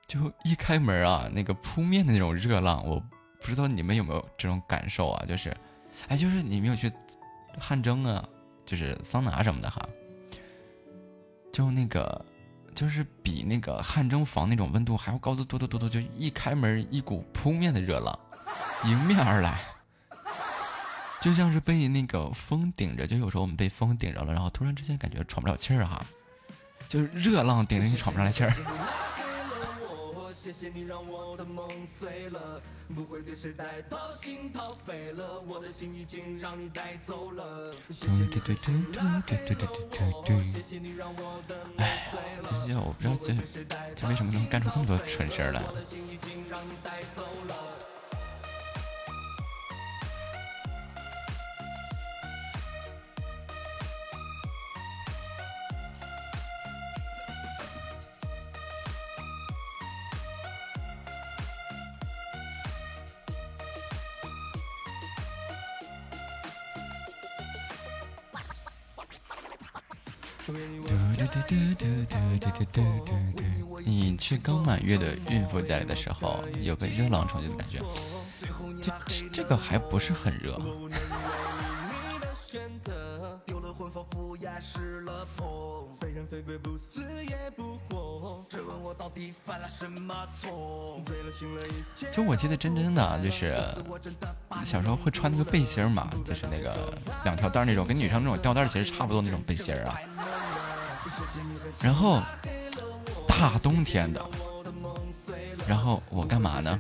[0.08, 2.98] 就一开门啊，那个扑面的那种热浪，我
[3.42, 5.26] 不知道你们有没有这种感受啊？
[5.28, 5.54] 就是，
[6.08, 6.90] 哎，就是你没有去
[7.60, 8.24] 汗蒸啊，
[8.66, 9.86] 就是桑拿什么的哈，
[11.52, 12.26] 就那个，
[12.74, 18.18] 就是比那个汗蒸房那种温度还要高的多多多多，就一开门一股扑面的热浪
[18.86, 19.60] 迎面而来，
[21.26, 26.00] 就像是被那个风顶着，就有时候我们被风顶着了，然后突然之间感觉喘不了气儿哈，
[26.88, 28.54] 就是热浪顶着你喘不上来气儿。
[30.32, 32.62] 谢谢你让我的梦碎了，
[32.94, 37.74] 不会对谁带到心掏废了，我的心已经让你带走了。
[37.90, 39.44] 谢谢你狠心拉黑了
[40.28, 42.50] 我，谢谢你让我的梦碎了。
[42.52, 43.34] 哎呀，我不知道这
[43.96, 45.64] 这为什么能干出这么多蠢事来。
[45.90, 46.20] 你
[72.76, 73.46] 对对对，
[73.86, 77.80] 你去刚满月的孕妇家里的时候，有个热浪冲进的感觉，
[78.82, 80.60] 这这个还不是很热。
[92.12, 93.58] 就我记得真真的，就是
[94.66, 96.94] 小时候会穿那个背心嘛，就是那个
[97.24, 99.98] 两条带那种，跟女生那种吊带其实差不多那种背心啊。
[101.82, 102.22] 然后
[103.38, 104.20] 大冬天的，
[105.68, 106.80] 然后我干嘛呢？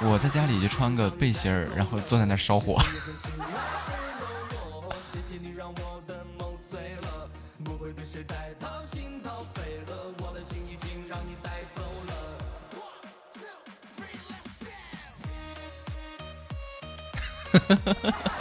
[0.00, 2.78] 我在家里就穿个背心儿，然后坐在那烧火。
[17.50, 18.37] 哈哈哈哈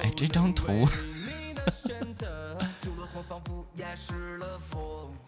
[0.00, 0.88] 哎，这张图。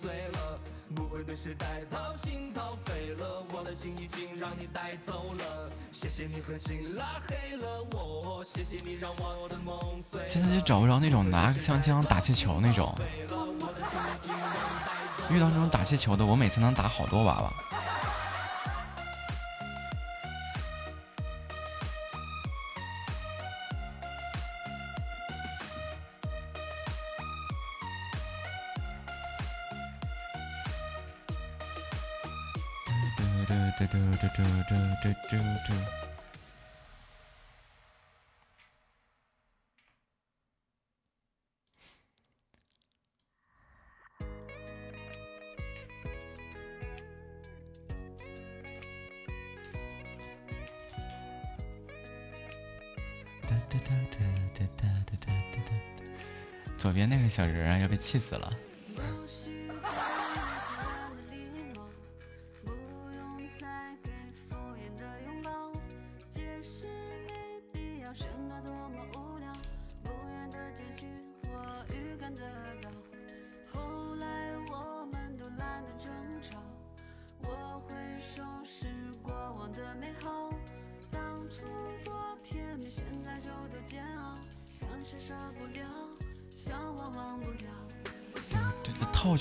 [0.00, 0.58] 碎了，
[0.94, 5.70] 不会对谁带到心掏肺了，我的心已经让你带走了。
[5.92, 10.20] 谢谢你狠心拉黑了我，谢谢你让我的梦碎。
[10.26, 12.94] 现在就找不着那种拿个枪枪打气球那种，
[15.28, 17.52] 遇到那种打气球的，我每次能打好多娃娃。
[33.50, 35.36] 嘟嘟嘟嘟嘟嘟嘟嘟
[35.66, 35.74] 嘟。
[56.78, 58.56] 左边那个小人啊，要被气死了。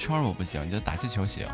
[0.10, 1.48] 圈我不行，你就打气球行。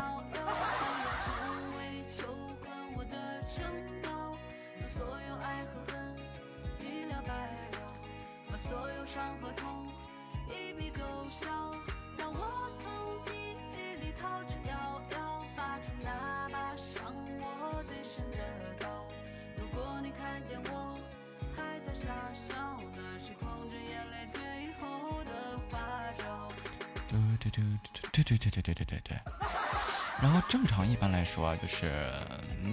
[31.78, 32.10] 是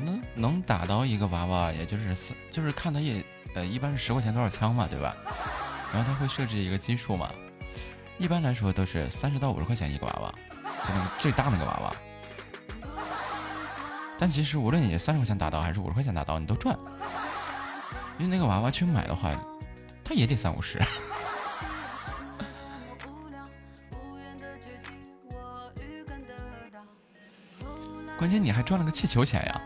[0.05, 2.15] 能能打到一个娃娃，也就是
[2.49, 3.21] 就是看他也
[3.53, 5.13] 呃，一般是十块钱多少枪嘛，对吧？
[5.91, 7.29] 然后他会设置一个基数嘛，
[8.17, 10.33] 一般来说都是三十到五十块钱一个娃娃，
[10.87, 11.93] 就那个最大那个娃娃。
[14.17, 16.77] 但其实无论你三十块钱打到还是五十块钱打到，你都赚，
[18.17, 19.31] 因为那个娃娃去买的话，
[20.01, 20.81] 他也得三五十。
[28.23, 29.61] 关键你还赚了个气球钱呀！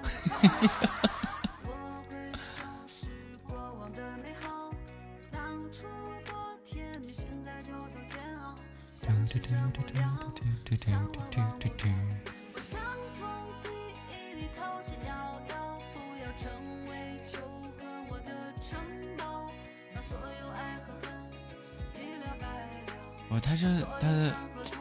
[23.29, 23.67] 我他这
[24.01, 24.07] 他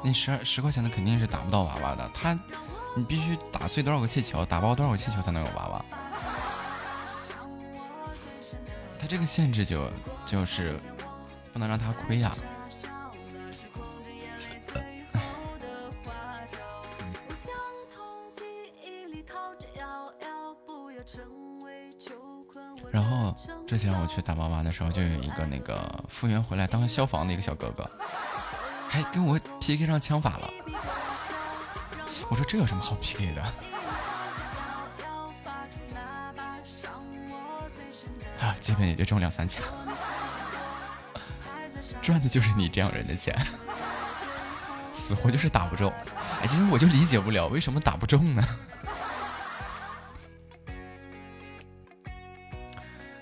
[0.03, 2.35] 那十二十块钱的肯定是打不到娃娃的，他。
[2.97, 5.85] 你必须打碎多少个气球，打爆多少个气球才能有娃娃？
[8.99, 9.87] 他这个限制就
[10.25, 10.75] 就是
[11.53, 12.35] 不能让他亏呀。
[22.91, 23.37] 然后
[23.67, 25.79] 之前我去打娃娃的时候，就有一个那个
[26.09, 27.89] 复员回来当消防的一个小哥哥，
[28.89, 30.51] 还跟我 PK 上枪法了。
[32.29, 33.43] 我说这有什么好 PK 的？
[38.41, 39.65] 啊，基本也就中两三枪，
[42.03, 43.35] 赚的就是你这样人的钱，
[44.93, 45.91] 死活就是打不中。
[46.43, 48.47] 哎，其实我就理解不了为什么打不中呢？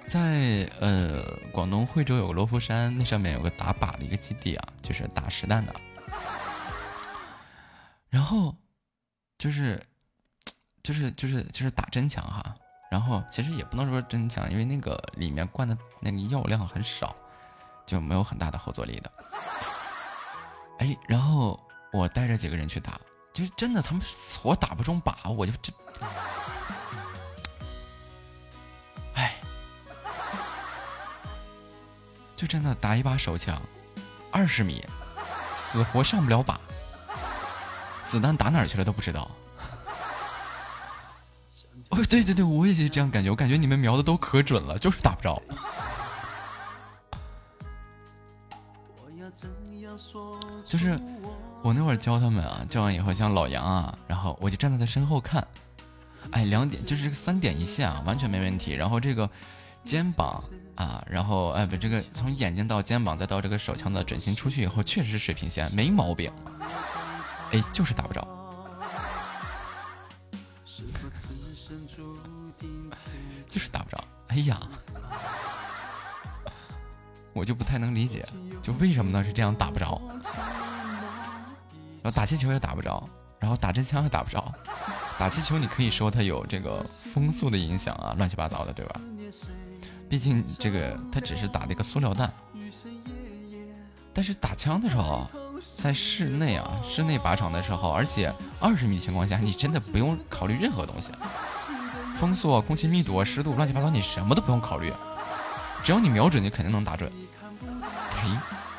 [0.08, 1.22] 在呃
[1.52, 5.74] 广东惠州有个罗浮山，那上面有个打靶的一个基地啊，就是打实弹的，
[8.10, 8.56] 然后。
[9.44, 9.78] 就是，
[10.82, 12.42] 就是就是就是打真枪哈，
[12.90, 17.14] 然后其实也不能说真枪，因为那个里面灌的那个药量很少，
[17.84, 19.12] 就没有很大的后坐力的。
[20.78, 21.60] 哎，然后
[21.92, 22.98] 我带着几个人去打，
[23.34, 25.70] 就是真的他们死活打不中靶，我就这，
[29.12, 29.34] 哎，
[32.34, 33.60] 就真的打一把手枪，
[34.32, 34.82] 二十米，
[35.54, 36.56] 死活上不了靶。
[38.14, 39.28] 子弹打哪儿去了都不知道。
[41.90, 43.28] 哦，对对对，我也是这样感觉。
[43.28, 45.42] 我感觉你们瞄的都可准了，就是打不着。
[50.64, 50.98] 就是
[51.62, 55.44] 我那会儿教他们啊，教完以后像老杨啊，然后我就站在他身后看。
[56.30, 58.72] 哎，两点就是这个三点一线啊，完全没问题。
[58.74, 59.28] 然后这个
[59.84, 60.42] 肩膀
[60.76, 66.32] 啊，然后哎不，这个从眼睛到肩膀再到这个手枪的准心出去以后，确实是水平线，没毛病。
[67.54, 68.26] 哎，就是打不着，
[73.48, 74.02] 就是打不着。
[74.26, 74.60] 哎呀，
[77.32, 78.26] 我就不太能理解，
[78.60, 79.22] 就为什么呢？
[79.22, 80.02] 是这样打不着，
[82.02, 83.08] 然后打气球也打不着，
[83.38, 84.52] 然后打真枪也打不着。
[85.16, 89.00] 打气球你可以说它有这个风速的影响啊，乱七八糟的，对吧？
[90.08, 92.34] 毕竟这个它只是打的一个塑料弹，
[94.12, 95.30] 但是打枪的时候。
[95.76, 101.10] 在室内啊，室内靶场的时候，而且二十米情况下，你真的不用考虑任何东西，
[102.16, 104.92] 风速、空气密度、湿度，乱七八糟，你什么都不用考虑，
[105.82, 107.10] 只要你瞄准，你肯定能打准。
[108.10, 108.30] 嘿，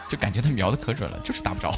[0.09, 1.75] 就感觉他瞄的可准了，就是打不着。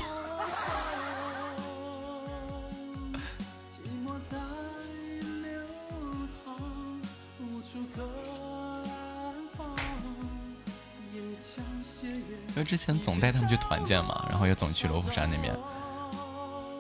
[12.58, 15.56] 因为之前总带他们去团建嘛，然后也总去罗浮山那边。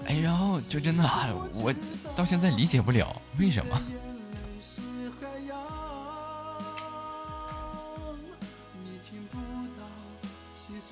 [0.08, 1.04] 哎，然后就真的，
[1.54, 1.72] 我
[2.16, 3.80] 到现在理解不了为什么。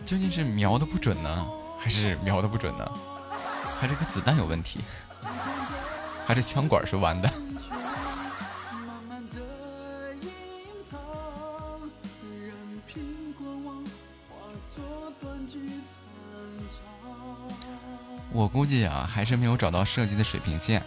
[0.05, 1.47] 究竟是瞄的不准呢，
[1.79, 2.87] 还是瞄的不准呢？
[3.81, 4.81] 还是个子弹有问题？
[6.27, 7.27] 还是枪管是弯的？
[18.35, 20.83] 我估计啊，还是没有找到射击的水平线。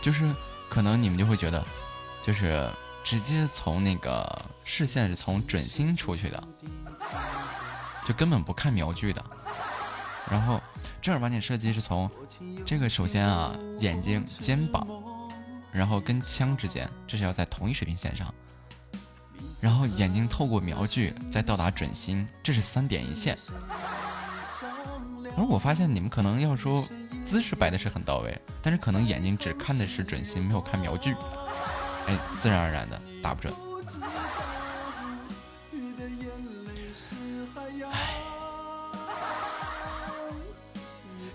[0.00, 0.34] 就是
[0.70, 1.62] 可能你们就会觉得，
[2.22, 2.66] 就是
[3.04, 6.42] 直接从那个视线是从准心出去的，
[8.06, 9.22] 就根本不看瞄具的。
[10.30, 10.62] 然后
[11.02, 12.10] 正儿八经射击是从
[12.64, 14.86] 这个首先啊，眼睛、肩膀，
[15.70, 18.32] 然后跟枪之间，这是要在同一水平线上。
[19.60, 23.36] 然后眼睛透过瞄具再到达准心，这是三点一线。
[25.36, 26.86] 而我发现你们可能要说
[27.24, 31.14] 姿势摆的是很到位，但是可能眼睛只看的是准心，没有看瞄具，
[32.06, 33.52] 哎，自然而然的打不准。
[37.90, 38.14] 唉，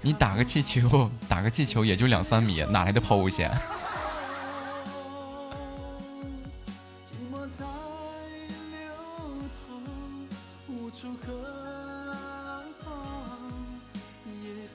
[0.02, 3.52] 你打个气球，打个气球也就两三米，哪来的抛物线？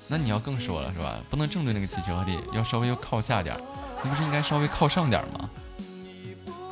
[0.08, 1.18] 那你要更说了是吧？
[1.28, 3.54] 不能正对那个气球，得要稍微要靠下点
[4.02, 5.50] 那不是应该稍微靠上点吗？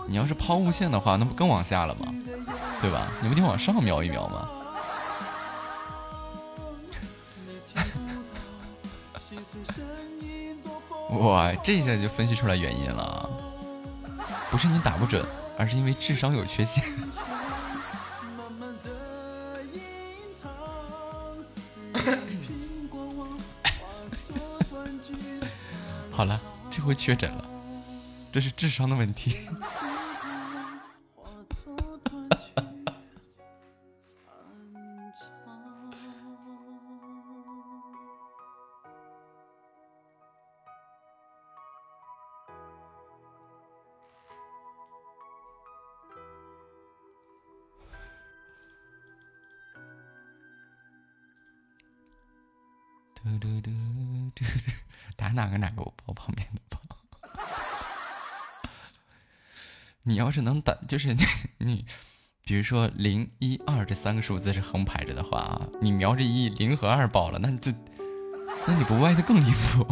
[0.08, 2.06] 你要是抛物线的话，那不更往下了吗？
[2.80, 3.08] 对吧？
[3.20, 4.48] 你不得往上瞄一瞄吗？
[11.20, 13.28] 哇，这一下就分析出来原因了，
[14.50, 15.24] 不是你打不准，
[15.58, 16.82] 而是因为智商有缺陷。
[26.16, 26.40] 好了，
[26.70, 27.44] 这回确诊了，
[28.32, 29.47] 这是智商的问题。
[53.14, 54.44] 嘟嘟嘟嘟嘟。
[55.16, 56.78] 打哪个哪个，报旁边的报。
[60.08, 61.24] 你要是能打，就是你
[61.58, 61.84] 你，
[62.44, 67.72] 比如说零一二这三个数字是横排着的话啊，你瞄着一零和二爆了，那你这，
[68.68, 69.84] 那你不歪的更离谱。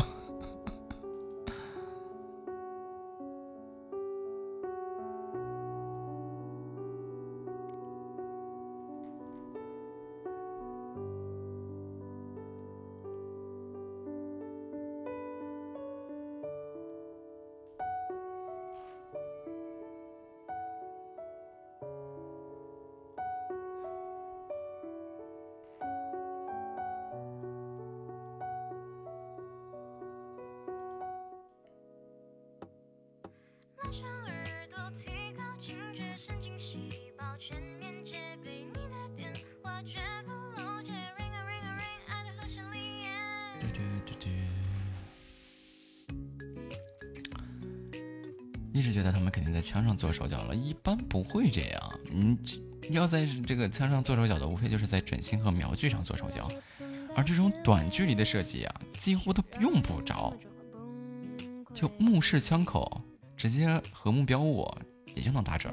[52.94, 56.48] 要在这个枪上做手脚的，无非就是在准心和瞄具上做手脚，
[57.14, 60.32] 而这种短距离的射击啊，几乎都用不着，
[61.72, 63.00] 就目视枪口，
[63.36, 64.72] 直接和目标物
[65.14, 65.72] 也就能打准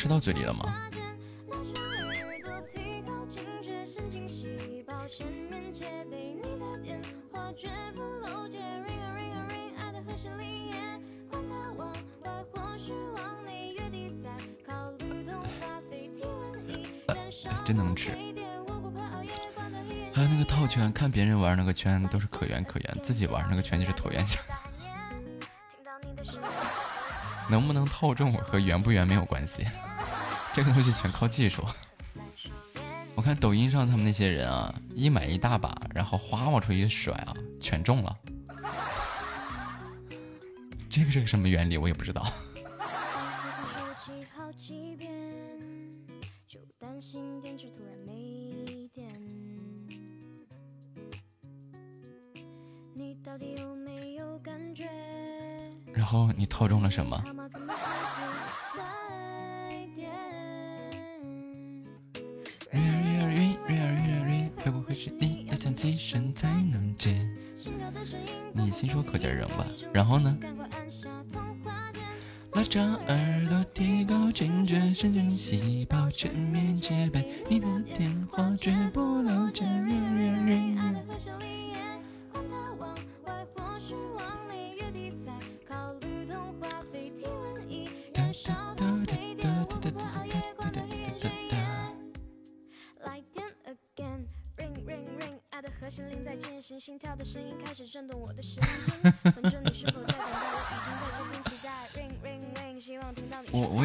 [0.00, 0.64] 吃到嘴里了吗？
[17.62, 18.12] 真能吃。
[20.14, 24.40] 还有那个套圈，看别人玩那个圈都是可圆可圆，自己玩那个圈就是椭圆形。
[27.50, 29.66] 能不能套中和圆不圆没有关系，
[30.52, 31.64] 这个东西全靠技术。
[33.14, 38.16] 我看抖音上他们那些人啊，一买一大把，然后哗往出一甩啊，全中了。
[40.88, 42.32] 这个是个什么原理，我也不知道。
[55.92, 57.22] 然后你套中了什么？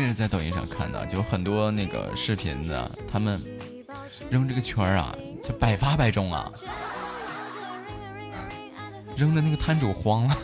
[0.07, 3.41] 是在抖音上看的，就很多那个视频的，他们
[4.29, 6.51] 扔这个圈啊，就百发百中啊，
[9.15, 10.37] 扔的那个摊主慌了。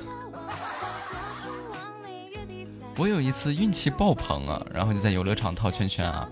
[2.98, 6.30] 我有一次运气爆棚啊，然后就在游乐场套圈圈啊，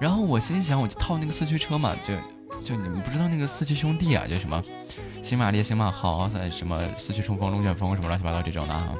[0.00, 2.14] 然后我心想，我就套那个四驱车嘛，就
[2.64, 4.62] 就你们不知道那个四驱兄弟啊，就什么。
[5.22, 8.94] 新马烈、新马豪在什么四驱冲锋、龙卷风什么乱七八糟这种的啊！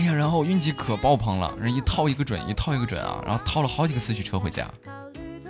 [0.00, 3.22] 哎呀，然后运气可爆棚了，人一套一个准，一套一个准啊！
[3.26, 4.66] 然后套了好几个四驱车回家，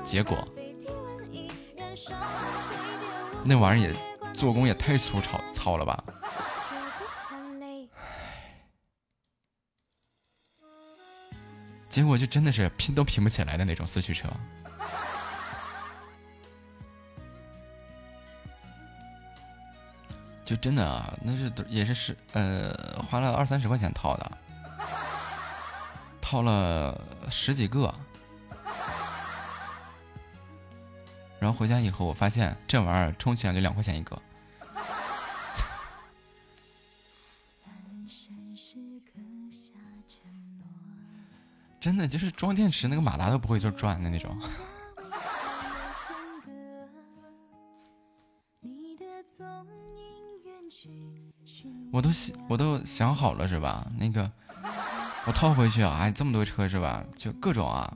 [0.02, 0.36] 结果
[3.44, 6.02] 那玩意儿也做工也太粗糙糙了吧！
[11.88, 14.28] 结果就真的是拼都拼不起来的那种四驱车。
[20.50, 22.74] 就真的啊，那是也是是呃，
[23.08, 24.32] 花了二三十块钱套的，
[26.20, 27.00] 套了
[27.30, 27.94] 十几个，
[31.38, 34.20] 然后回家以后，我发现这玩意儿充起来就两块钱一个，
[41.78, 44.36] 真的就是装电池那个马达都不会就转的那种。
[48.62, 49.04] 你的
[49.38, 49.46] 总
[51.92, 53.86] 我都想，我都想好了是吧？
[53.98, 54.30] 那个，
[55.26, 57.04] 我套回去啊，哎，这么多车是吧？
[57.16, 57.92] 就各种啊，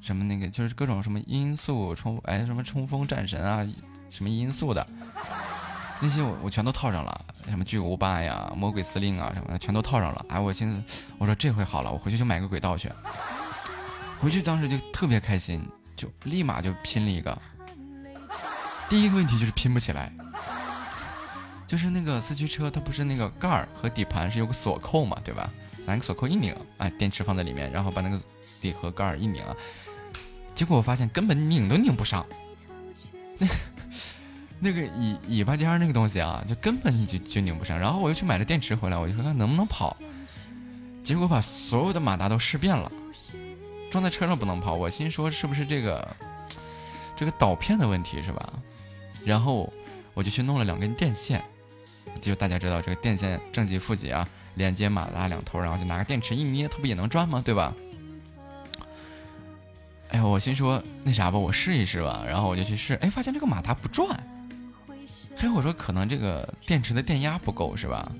[0.00, 3.66] 什么那个，就是各种什么音速冲，哎，什么冲锋战神啊，
[4.08, 4.86] 什么音速的，
[6.00, 10.24] 那些我我全都套上了，什么巨无霸呀、魔鬼司令啊什么的，全都套上了。
[10.28, 10.80] 哎，我现在
[11.18, 12.90] 我说这回好了，我回去就买个轨道去。
[14.20, 15.66] 回去当时就特别开心，
[15.96, 17.36] 就立马就拼了一个。
[18.88, 20.12] 第一个问题就是拼不起来。
[21.70, 25.48] 就是那个四驱车，它不是那个盖儿和底盘是有个锁扣嘛，对吧？
[25.86, 28.20] 拿个锁扣一拧，哎，电池放在里面，然后把那个
[28.60, 29.40] 底盒盖儿一拧，
[30.52, 32.26] 结果我发现根本拧都拧不上。
[33.38, 33.46] 那
[34.58, 37.78] 那个尾尾巴尖那个东西啊，就根本就就拧不上。
[37.78, 39.96] 然后我又去买了电池回来，我就看看能不能跑。
[41.04, 42.90] 结果把所有的马达都试遍了，
[43.92, 44.74] 装在车上不能跑。
[44.74, 46.16] 我心说是不是这个
[47.14, 48.52] 这个导片的问题是吧？
[49.24, 49.72] 然后
[50.14, 51.40] 我就去弄了两根电线。
[52.20, 57.42] 就大家知道这个电线正极负极啊，连接马达两头，然后就拿个电池一捏，它不也能转吗？
[57.44, 57.74] 对吧？
[60.10, 62.24] 哎呀，我心说那啥吧，我试一试吧。
[62.26, 64.08] 然后我就去试，哎，发现这个马达不转。
[65.36, 68.10] 嘿，我说可能这个电池的电压不够是吧？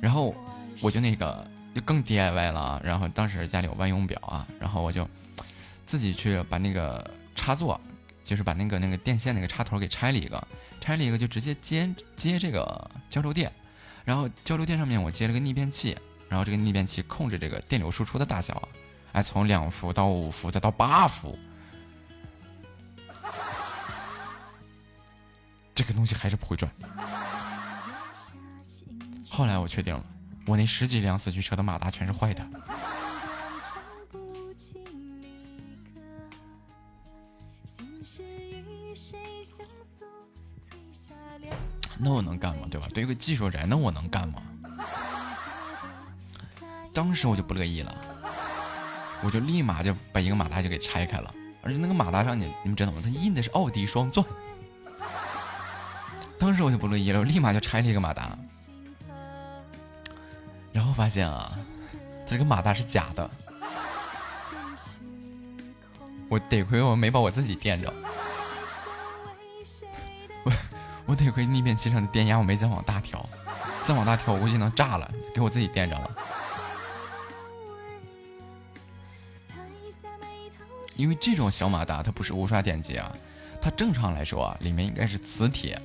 [0.00, 0.34] 然后
[0.80, 2.80] 我就那个就更 DIY 了。
[2.84, 5.08] 然后当时家里有万用表啊，然后我就
[5.84, 7.80] 自己去把那个插座。
[8.24, 10.48] 就是把那个那个电线那个插头给拆了一个，
[10.80, 13.52] 拆了一个就直接接接这个交流电，
[14.04, 15.96] 然后交流电上面我接了个逆变器，
[16.28, 18.66] 然后这个逆变器控制这个电流输出的大小，
[19.12, 21.38] 哎，从两伏到五伏再到八伏，
[25.74, 26.72] 这个东西还是不会转。
[29.28, 30.02] 后来我确定了，
[30.46, 32.46] 我那十几辆四驱车的马达全是坏的。
[41.98, 42.66] 那我能干吗？
[42.70, 42.86] 对吧？
[42.92, 44.42] 对于个技术人，那我能干吗？
[46.92, 47.94] 当时我就不乐意了，
[49.22, 53.00] 我就立马就把一个马达就给拆开了，而且那个马达上，你你们知道吗？
[53.02, 54.24] 它印的是奥迪双钻。
[56.38, 58.36] 当时我就不乐意了，我立马就拆了一个马达，
[60.72, 61.56] 然后发现啊，
[62.26, 63.30] 它这个马达是假的。
[66.28, 67.92] 我得亏我没把我自己垫着，
[71.14, 73.24] 我得亏逆变器上的电压我没再往大调，
[73.84, 76.10] 再往大调我估计能炸了，给我自己电着了。
[80.96, 83.14] 因为这种小马达它不是无刷电机啊，
[83.62, 85.80] 它正常来说啊，里面应该是磁铁，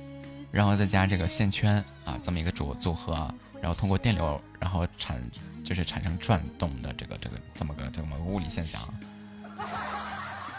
[0.50, 3.32] 然后再加这个线圈啊，这么一个组组合，
[3.62, 5.22] 然后通过电流，然后产
[5.62, 8.80] 就是产生转动的这个这个这么个这么个物理现象。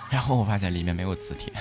[0.10, 1.52] 然后我发现里面没有磁铁，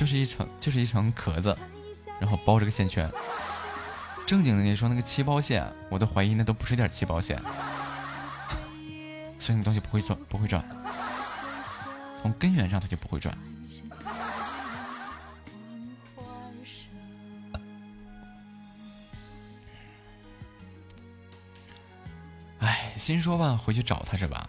[0.00, 1.54] 就是一层就是一层壳子，
[2.18, 3.06] 然后包着个线圈。
[4.26, 7.38] 正经的你说那个气包线，我都怀疑那都不是点气包线。
[9.38, 10.64] 所以那东西不会转，不会转，
[12.22, 13.36] 从根源上它就不会转。
[22.60, 24.48] 哎，心说吧，回去找他是吧？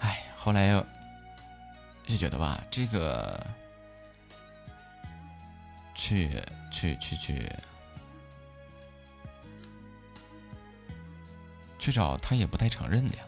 [0.00, 0.86] 哎，后来又
[2.06, 3.42] 就觉得吧，这个
[6.10, 6.28] 去
[6.72, 7.52] 去去去
[11.78, 13.24] 去找他也不太承认的呀。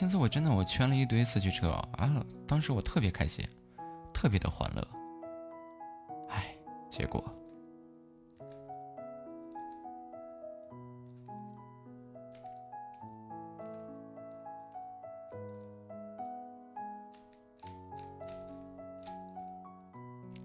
[0.00, 1.68] 哎，我还寻思我真的我圈了一堆四驱车
[1.98, 3.46] 啊，当时我特别开心，
[4.14, 4.88] 特别的欢乐。
[6.30, 6.56] 哎，
[6.88, 7.22] 结果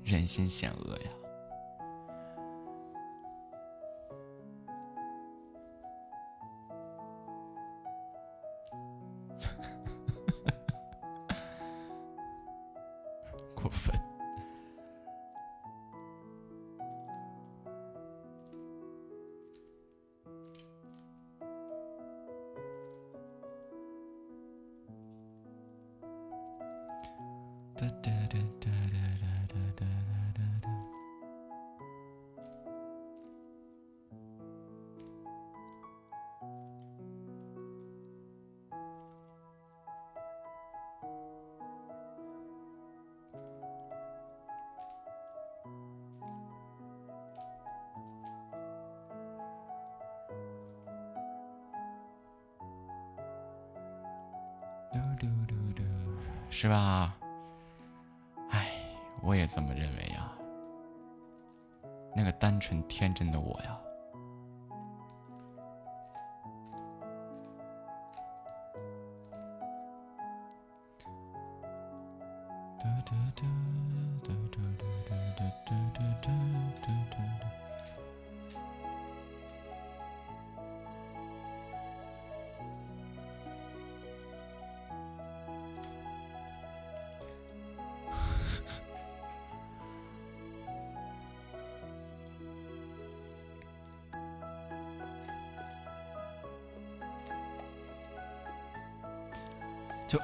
[0.03, 1.24] 人心险恶呀。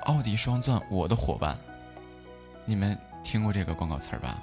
[0.03, 1.57] 奥迪双钻，我的伙伴，
[2.65, 4.41] 你们听过这个广告词儿吧？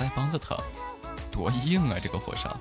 [0.00, 0.56] 腮帮子疼，
[1.30, 1.98] 多硬啊！
[2.02, 2.58] 这个火烧。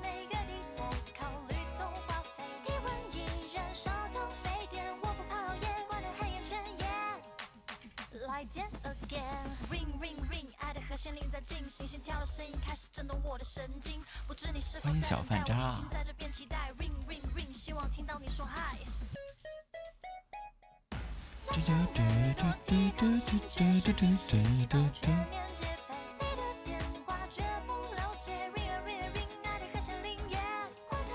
[14.84, 15.80] 欢迎小饭渣。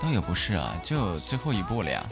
[0.05, 2.05] 倒也不是啊，就最后一步了呀。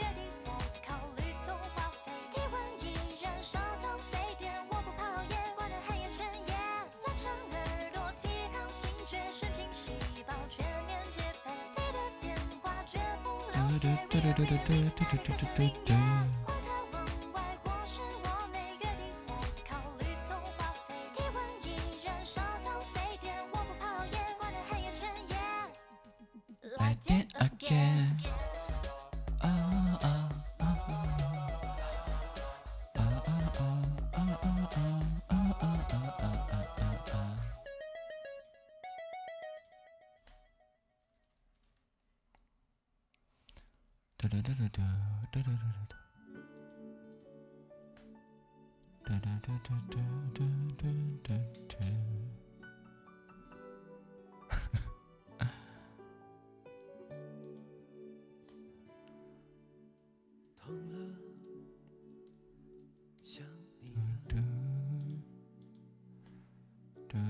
[26.84, 28.23] I did again.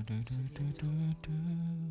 [0.06, 0.86] 嘟嘟嘟嘟
[1.22, 1.83] 嘟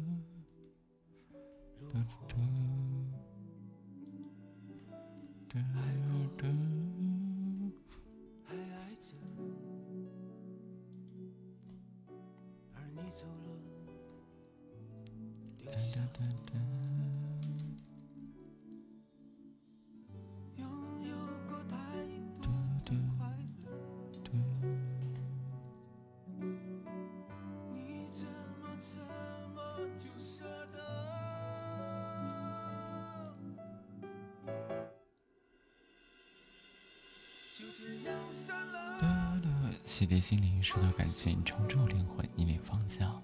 [40.04, 43.24] 洗涤心灵，疏导感情，重铸灵魂，引领方向。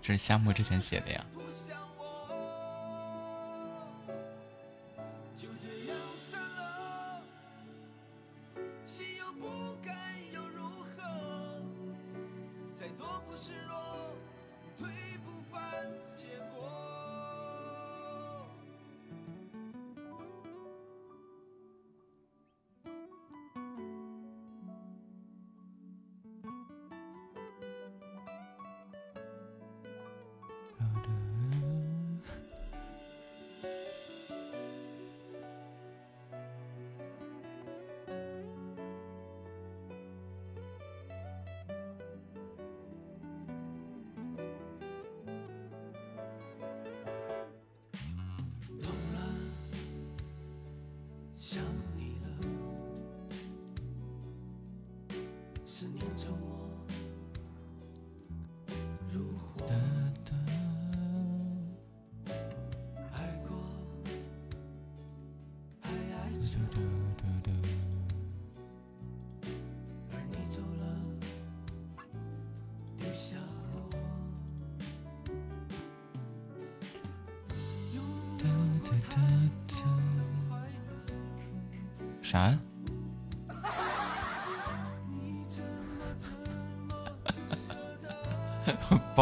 [0.00, 1.22] 这是夏末之前写的呀。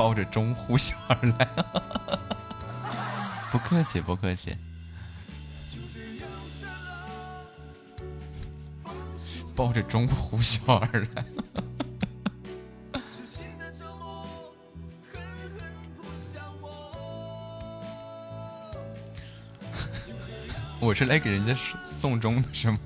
[0.01, 1.47] 抱着钟呼啸而来，
[3.53, 4.57] 不客气，不客气。
[9.55, 11.25] 抱着钟呼啸而来。
[20.81, 21.55] 我是来给人家
[21.85, 22.79] 送钟的，是吗？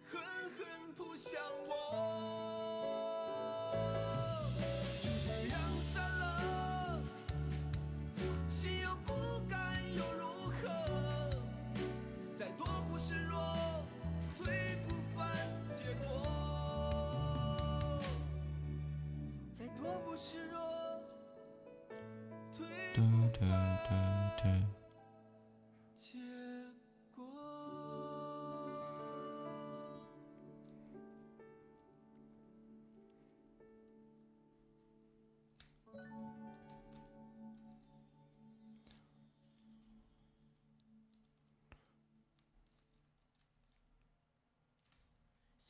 [0.05, 2.35] 狠狠扑向我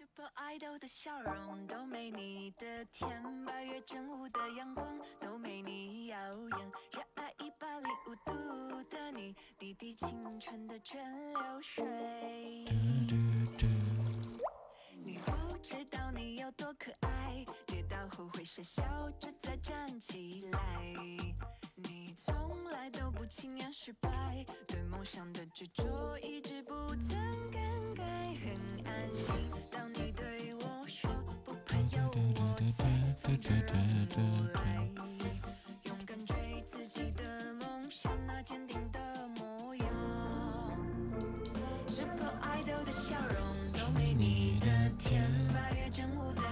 [0.04, 3.08] Super Idol 的笑容都没你的甜，
[3.46, 4.86] 八月正午的阳光
[5.18, 11.00] 都没你耀眼，热爱一百零五度的你，滴滴青春的蒸
[11.32, 11.82] 馏水。
[15.02, 20.94] 你不知道你有多可爱，跌倒后会傻笑着再站起来。
[21.76, 26.74] 你从来都不轻言失败，对梦想的执着一直不
[27.08, 29.34] 曾更改，很安心。
[29.70, 29.92] 当
[33.36, 34.24] 对对对对。
[42.84, 43.34] 的笑容
[43.72, 44.66] 都没你的
[44.98, 46.42] 甜，八月正午的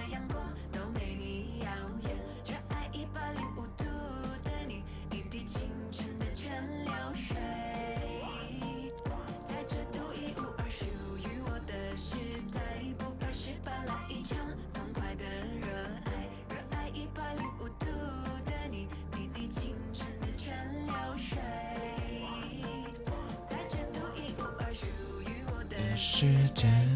[26.63, 26.92] 时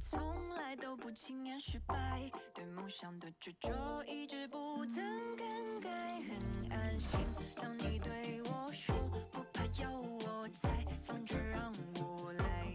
[0.00, 5.90] 从来都不轻言失败，对梦想的执着一直不曾更改，
[6.22, 7.20] 很安心。
[7.56, 8.94] 当你对我说
[9.30, 9.90] 不怕有
[10.24, 12.66] 我在，放着让我来，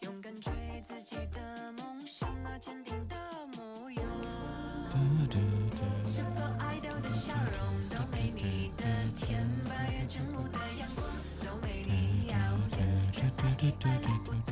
[0.00, 0.52] 勇敢追
[0.86, 3.16] 自己的梦想，那坚定的
[3.56, 4.02] 模样。
[6.06, 8.84] Super Idol 的笑容都没你的
[9.14, 11.06] 甜，八月正午的阳光
[11.40, 12.36] 都没你耀
[12.78, 14.51] 眼，热爱一百零五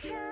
[0.00, 0.31] 全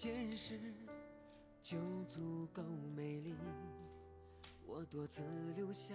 [0.00, 0.58] 坚持
[1.62, 1.76] 就
[2.08, 2.62] 足够
[2.96, 3.34] 美丽。
[4.66, 5.20] 我多次
[5.54, 5.94] 流下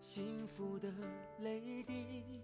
[0.00, 0.92] 幸福的
[1.38, 2.42] 泪滴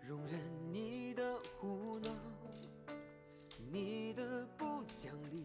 [0.00, 0.40] 容忍
[0.72, 2.10] 你的胡闹
[3.68, 5.44] 你的不讲理。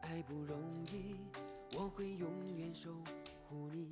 [0.00, 1.14] 爱不容易
[1.78, 2.28] 我会永
[2.58, 2.90] 远守
[3.48, 3.88] 护你。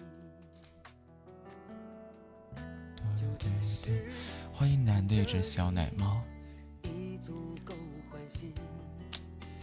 [4.52, 6.20] 欢迎男的一只小奶猫。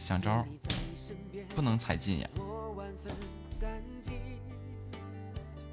[0.08, 0.48] 想招
[1.54, 2.30] 不能踩进呀，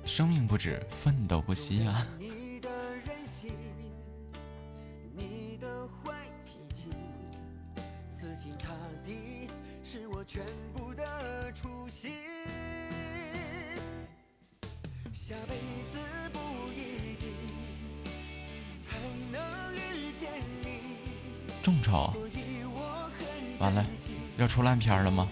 [0.04, 2.04] 生命不止，奋斗不息啊。
[24.94, 25.28] 玩了吗？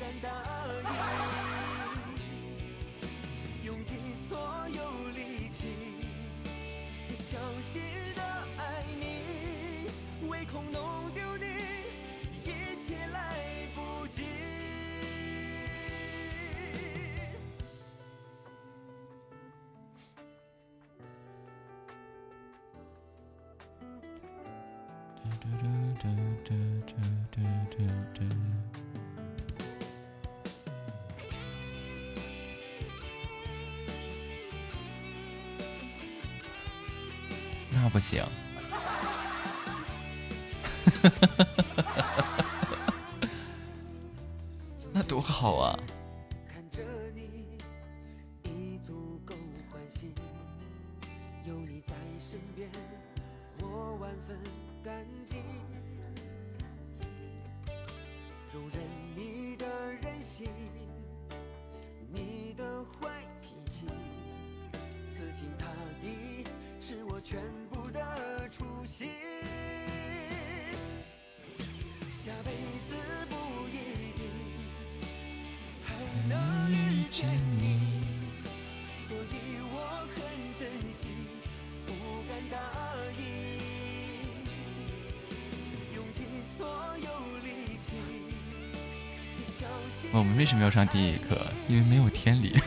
[90.73, 91.39] 上第一课，
[91.69, 92.59] 因为没有天理。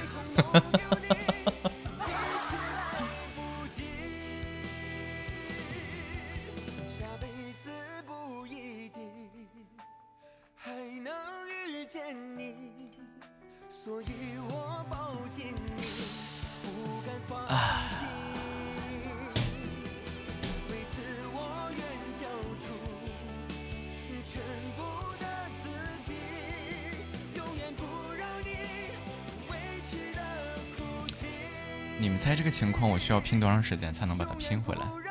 [31.98, 35.05] 你们猜这个情况我需要拼多长时间才能把它拼回来？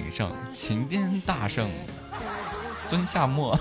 [0.00, 1.68] 情圣情癫大圣，
[2.78, 3.58] 孙夏末，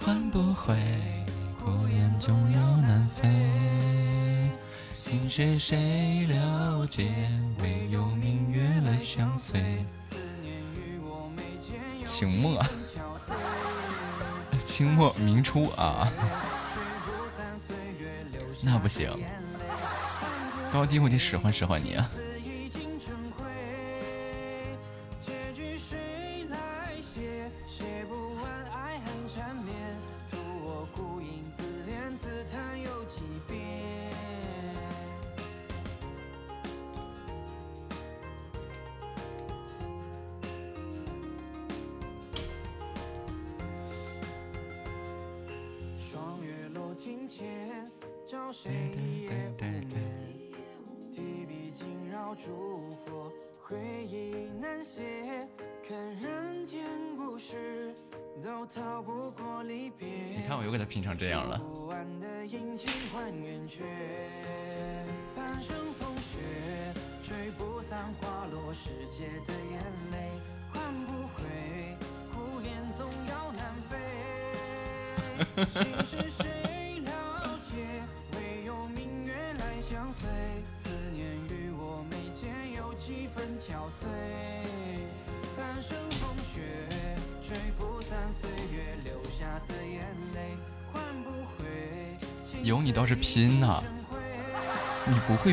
[0.00, 0.74] 换不回
[1.64, 4.50] 孤雁终要南飞，
[5.00, 7.12] 心事谁了解？
[7.60, 9.84] 唯有明月来相随。
[12.04, 12.62] 清末，
[14.66, 16.10] 清末明初啊，
[18.62, 19.08] 那不行，
[20.72, 22.10] 高低我得使唤使唤你啊。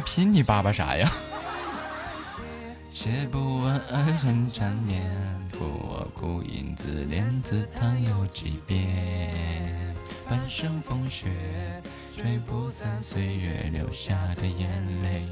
[0.02, 1.12] 拼，你爸爸啥呀？
[2.92, 5.10] 写不完爱恨缠绵，
[5.52, 9.96] 不我孤影自怜自叹有几遍。
[10.30, 11.30] 半生风雪，
[12.16, 14.68] 吹不散岁月留下的眼
[15.04, 15.28] 泪。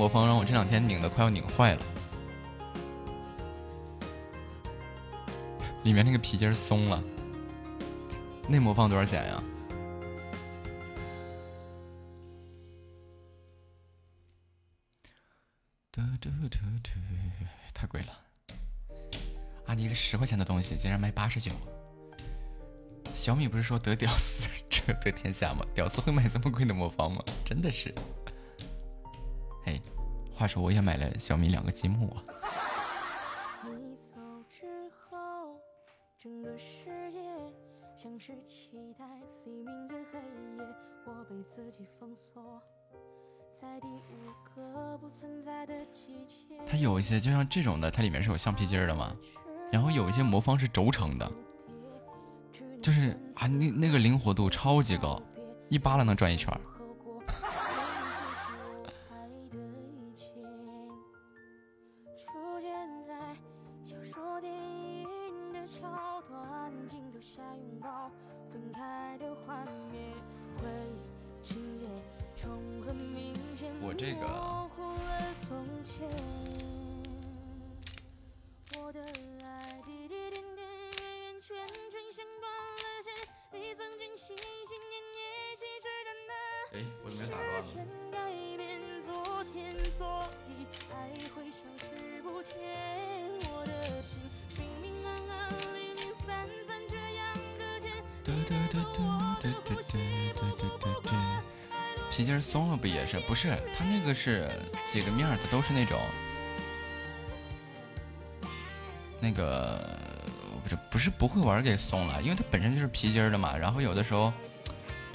[0.00, 1.82] 魔方让我这两天拧的快要拧坏了，
[5.84, 7.04] 里面那个皮筋松了。
[8.48, 9.42] 那魔方多少钱呀？
[15.92, 16.90] 嘟嘟嘟嘟，
[17.74, 18.06] 太贵了！
[19.66, 21.52] 啊，你一个十块钱的东西竟然卖八十九。
[23.14, 25.62] 小米不是说得屌丝者得天下吗？
[25.74, 27.22] 屌丝会买这么贵的魔方吗？
[27.44, 27.94] 真的是。
[29.64, 29.80] 嘿，
[30.32, 32.22] 话说我也买了小米两个积木啊。
[33.64, 34.16] 你走
[34.48, 35.18] 之后，
[36.18, 37.18] 整个世界
[37.96, 39.04] 像是期待
[39.44, 40.64] 黎明的黑夜，
[41.06, 42.62] 我被自己封锁
[43.52, 46.56] 在第五个不存在的季节。
[46.66, 49.14] 它有一些就像这种的，它里面是有橡皮筋儿的嘛，
[49.70, 51.30] 然后有一些魔方是轴承的，
[52.80, 55.20] 就是啊，那那个灵活度超级高，
[55.68, 56.50] 一扒拉能转一圈
[103.80, 104.46] 它那个是
[104.84, 105.98] 几个面儿的，都是那种
[109.18, 109.80] 那个
[110.62, 113.56] 不是不是不会玩给松了，因为它本身就是皮筋儿的嘛。
[113.56, 114.30] 然后有的时候，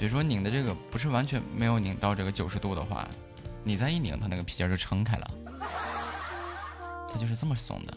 [0.00, 3.08] 比如说拧的这个不是完全没有拧到这个九十度的话，
[3.62, 5.30] 你再一拧，它那个皮筋儿就撑开了，
[7.12, 7.96] 它就是这么松的。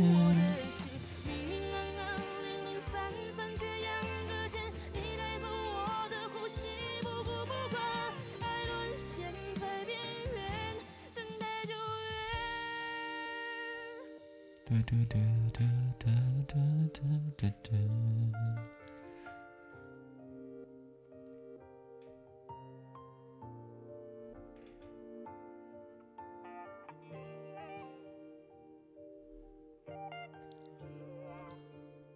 [14.71, 15.19] 嘟嘟嘟
[15.51, 15.59] 嘟
[15.99, 16.07] 嘟
[16.47, 16.55] 嘟
[16.93, 17.01] 嘟
[17.35, 17.75] 嘟嘟。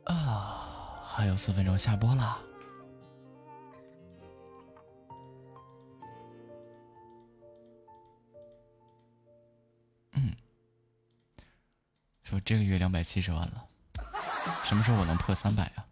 [0.05, 2.39] 啊，还有四分钟下播啦。
[12.45, 13.65] 这个月两百七十万了，
[14.63, 15.83] 什么时候我能破三百啊？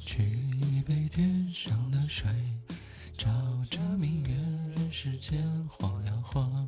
[0.00, 0.22] 取
[0.58, 2.26] 一杯天上的水，
[3.18, 3.28] 照
[3.70, 4.34] 着明月，
[4.74, 6.66] 人世间晃呀晃。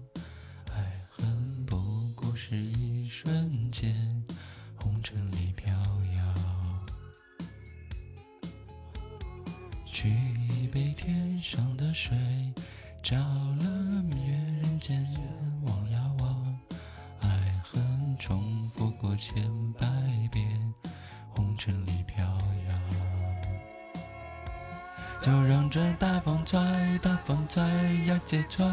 [25.98, 26.58] 大风吹，
[27.02, 28.66] 大风吹，一直吹，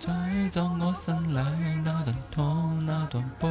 [0.00, 1.38] 吹走我心里
[1.84, 3.48] 那段痛，那段悲。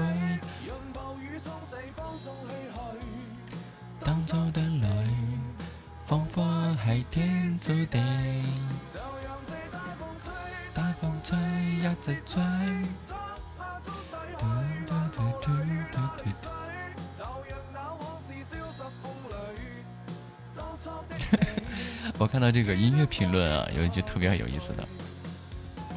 [22.45, 24.87] 到这个音乐评论啊，有一句特别有意思的，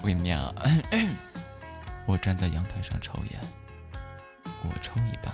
[0.01, 0.55] 我给你念啊。
[2.09, 3.39] 我站在阳台上抽烟，
[4.63, 5.31] 我抽一半，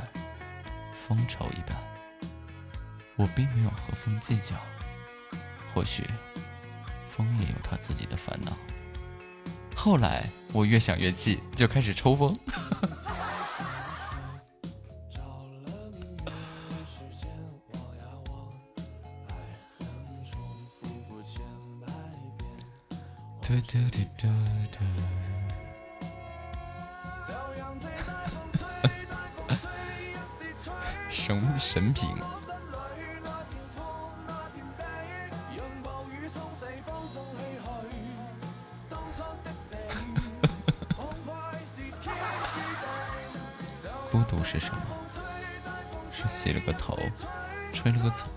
[1.07, 1.79] 风抽一半。
[3.15, 4.57] 我并没有和风计较，
[5.73, 6.03] 或许，
[7.09, 8.51] 风也有他自己的烦恼。
[9.77, 12.37] 后来我越想越气，就开始抽风。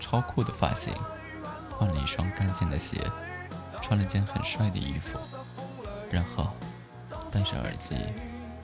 [0.08, 0.94] 超酷的发型，
[1.70, 2.98] 换了一双干净的鞋。
[3.82, 5.18] 穿了件很帅的衣服，
[6.10, 6.52] 然后
[7.30, 7.94] 戴上耳机，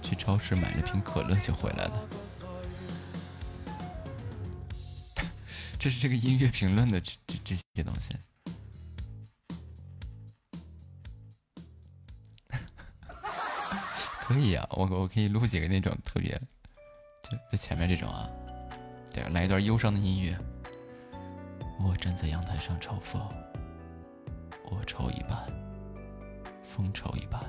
[0.02, 2.08] 去超市买了瓶可乐就回来了。
[5.78, 8.14] 这是这个音乐评论的这这这些东西。
[14.20, 16.38] 可以啊，我我可以录几个那种特别，
[17.22, 18.28] 就就前面这种啊，
[19.12, 20.38] 对，来一段忧伤的音乐。
[21.78, 23.20] 我站在阳台上抽风。
[24.64, 25.46] 我抽一半，
[26.62, 27.40] 风抽一半。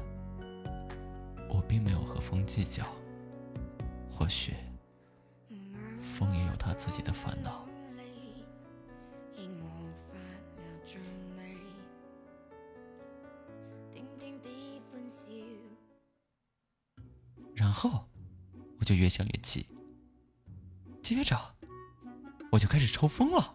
[1.49, 2.85] 我并没有和风计较，
[4.11, 4.53] 或许
[6.02, 7.65] 风也有他自己的烦恼。
[17.56, 18.06] 然后
[18.80, 19.65] 我就越想越气，
[21.02, 21.39] 接着
[22.52, 23.55] 我就开始抽风了。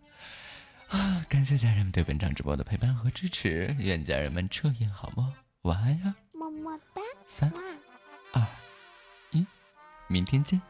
[0.91, 1.25] 啊！
[1.29, 6.15] 感谢家人们对本场直播的陪伴和支持，愿家人们彻夜好梦，晚安呀！
[6.33, 7.51] 么么哒，三
[8.33, 8.45] 二
[9.31, 9.45] 一，
[10.07, 10.61] 明天見。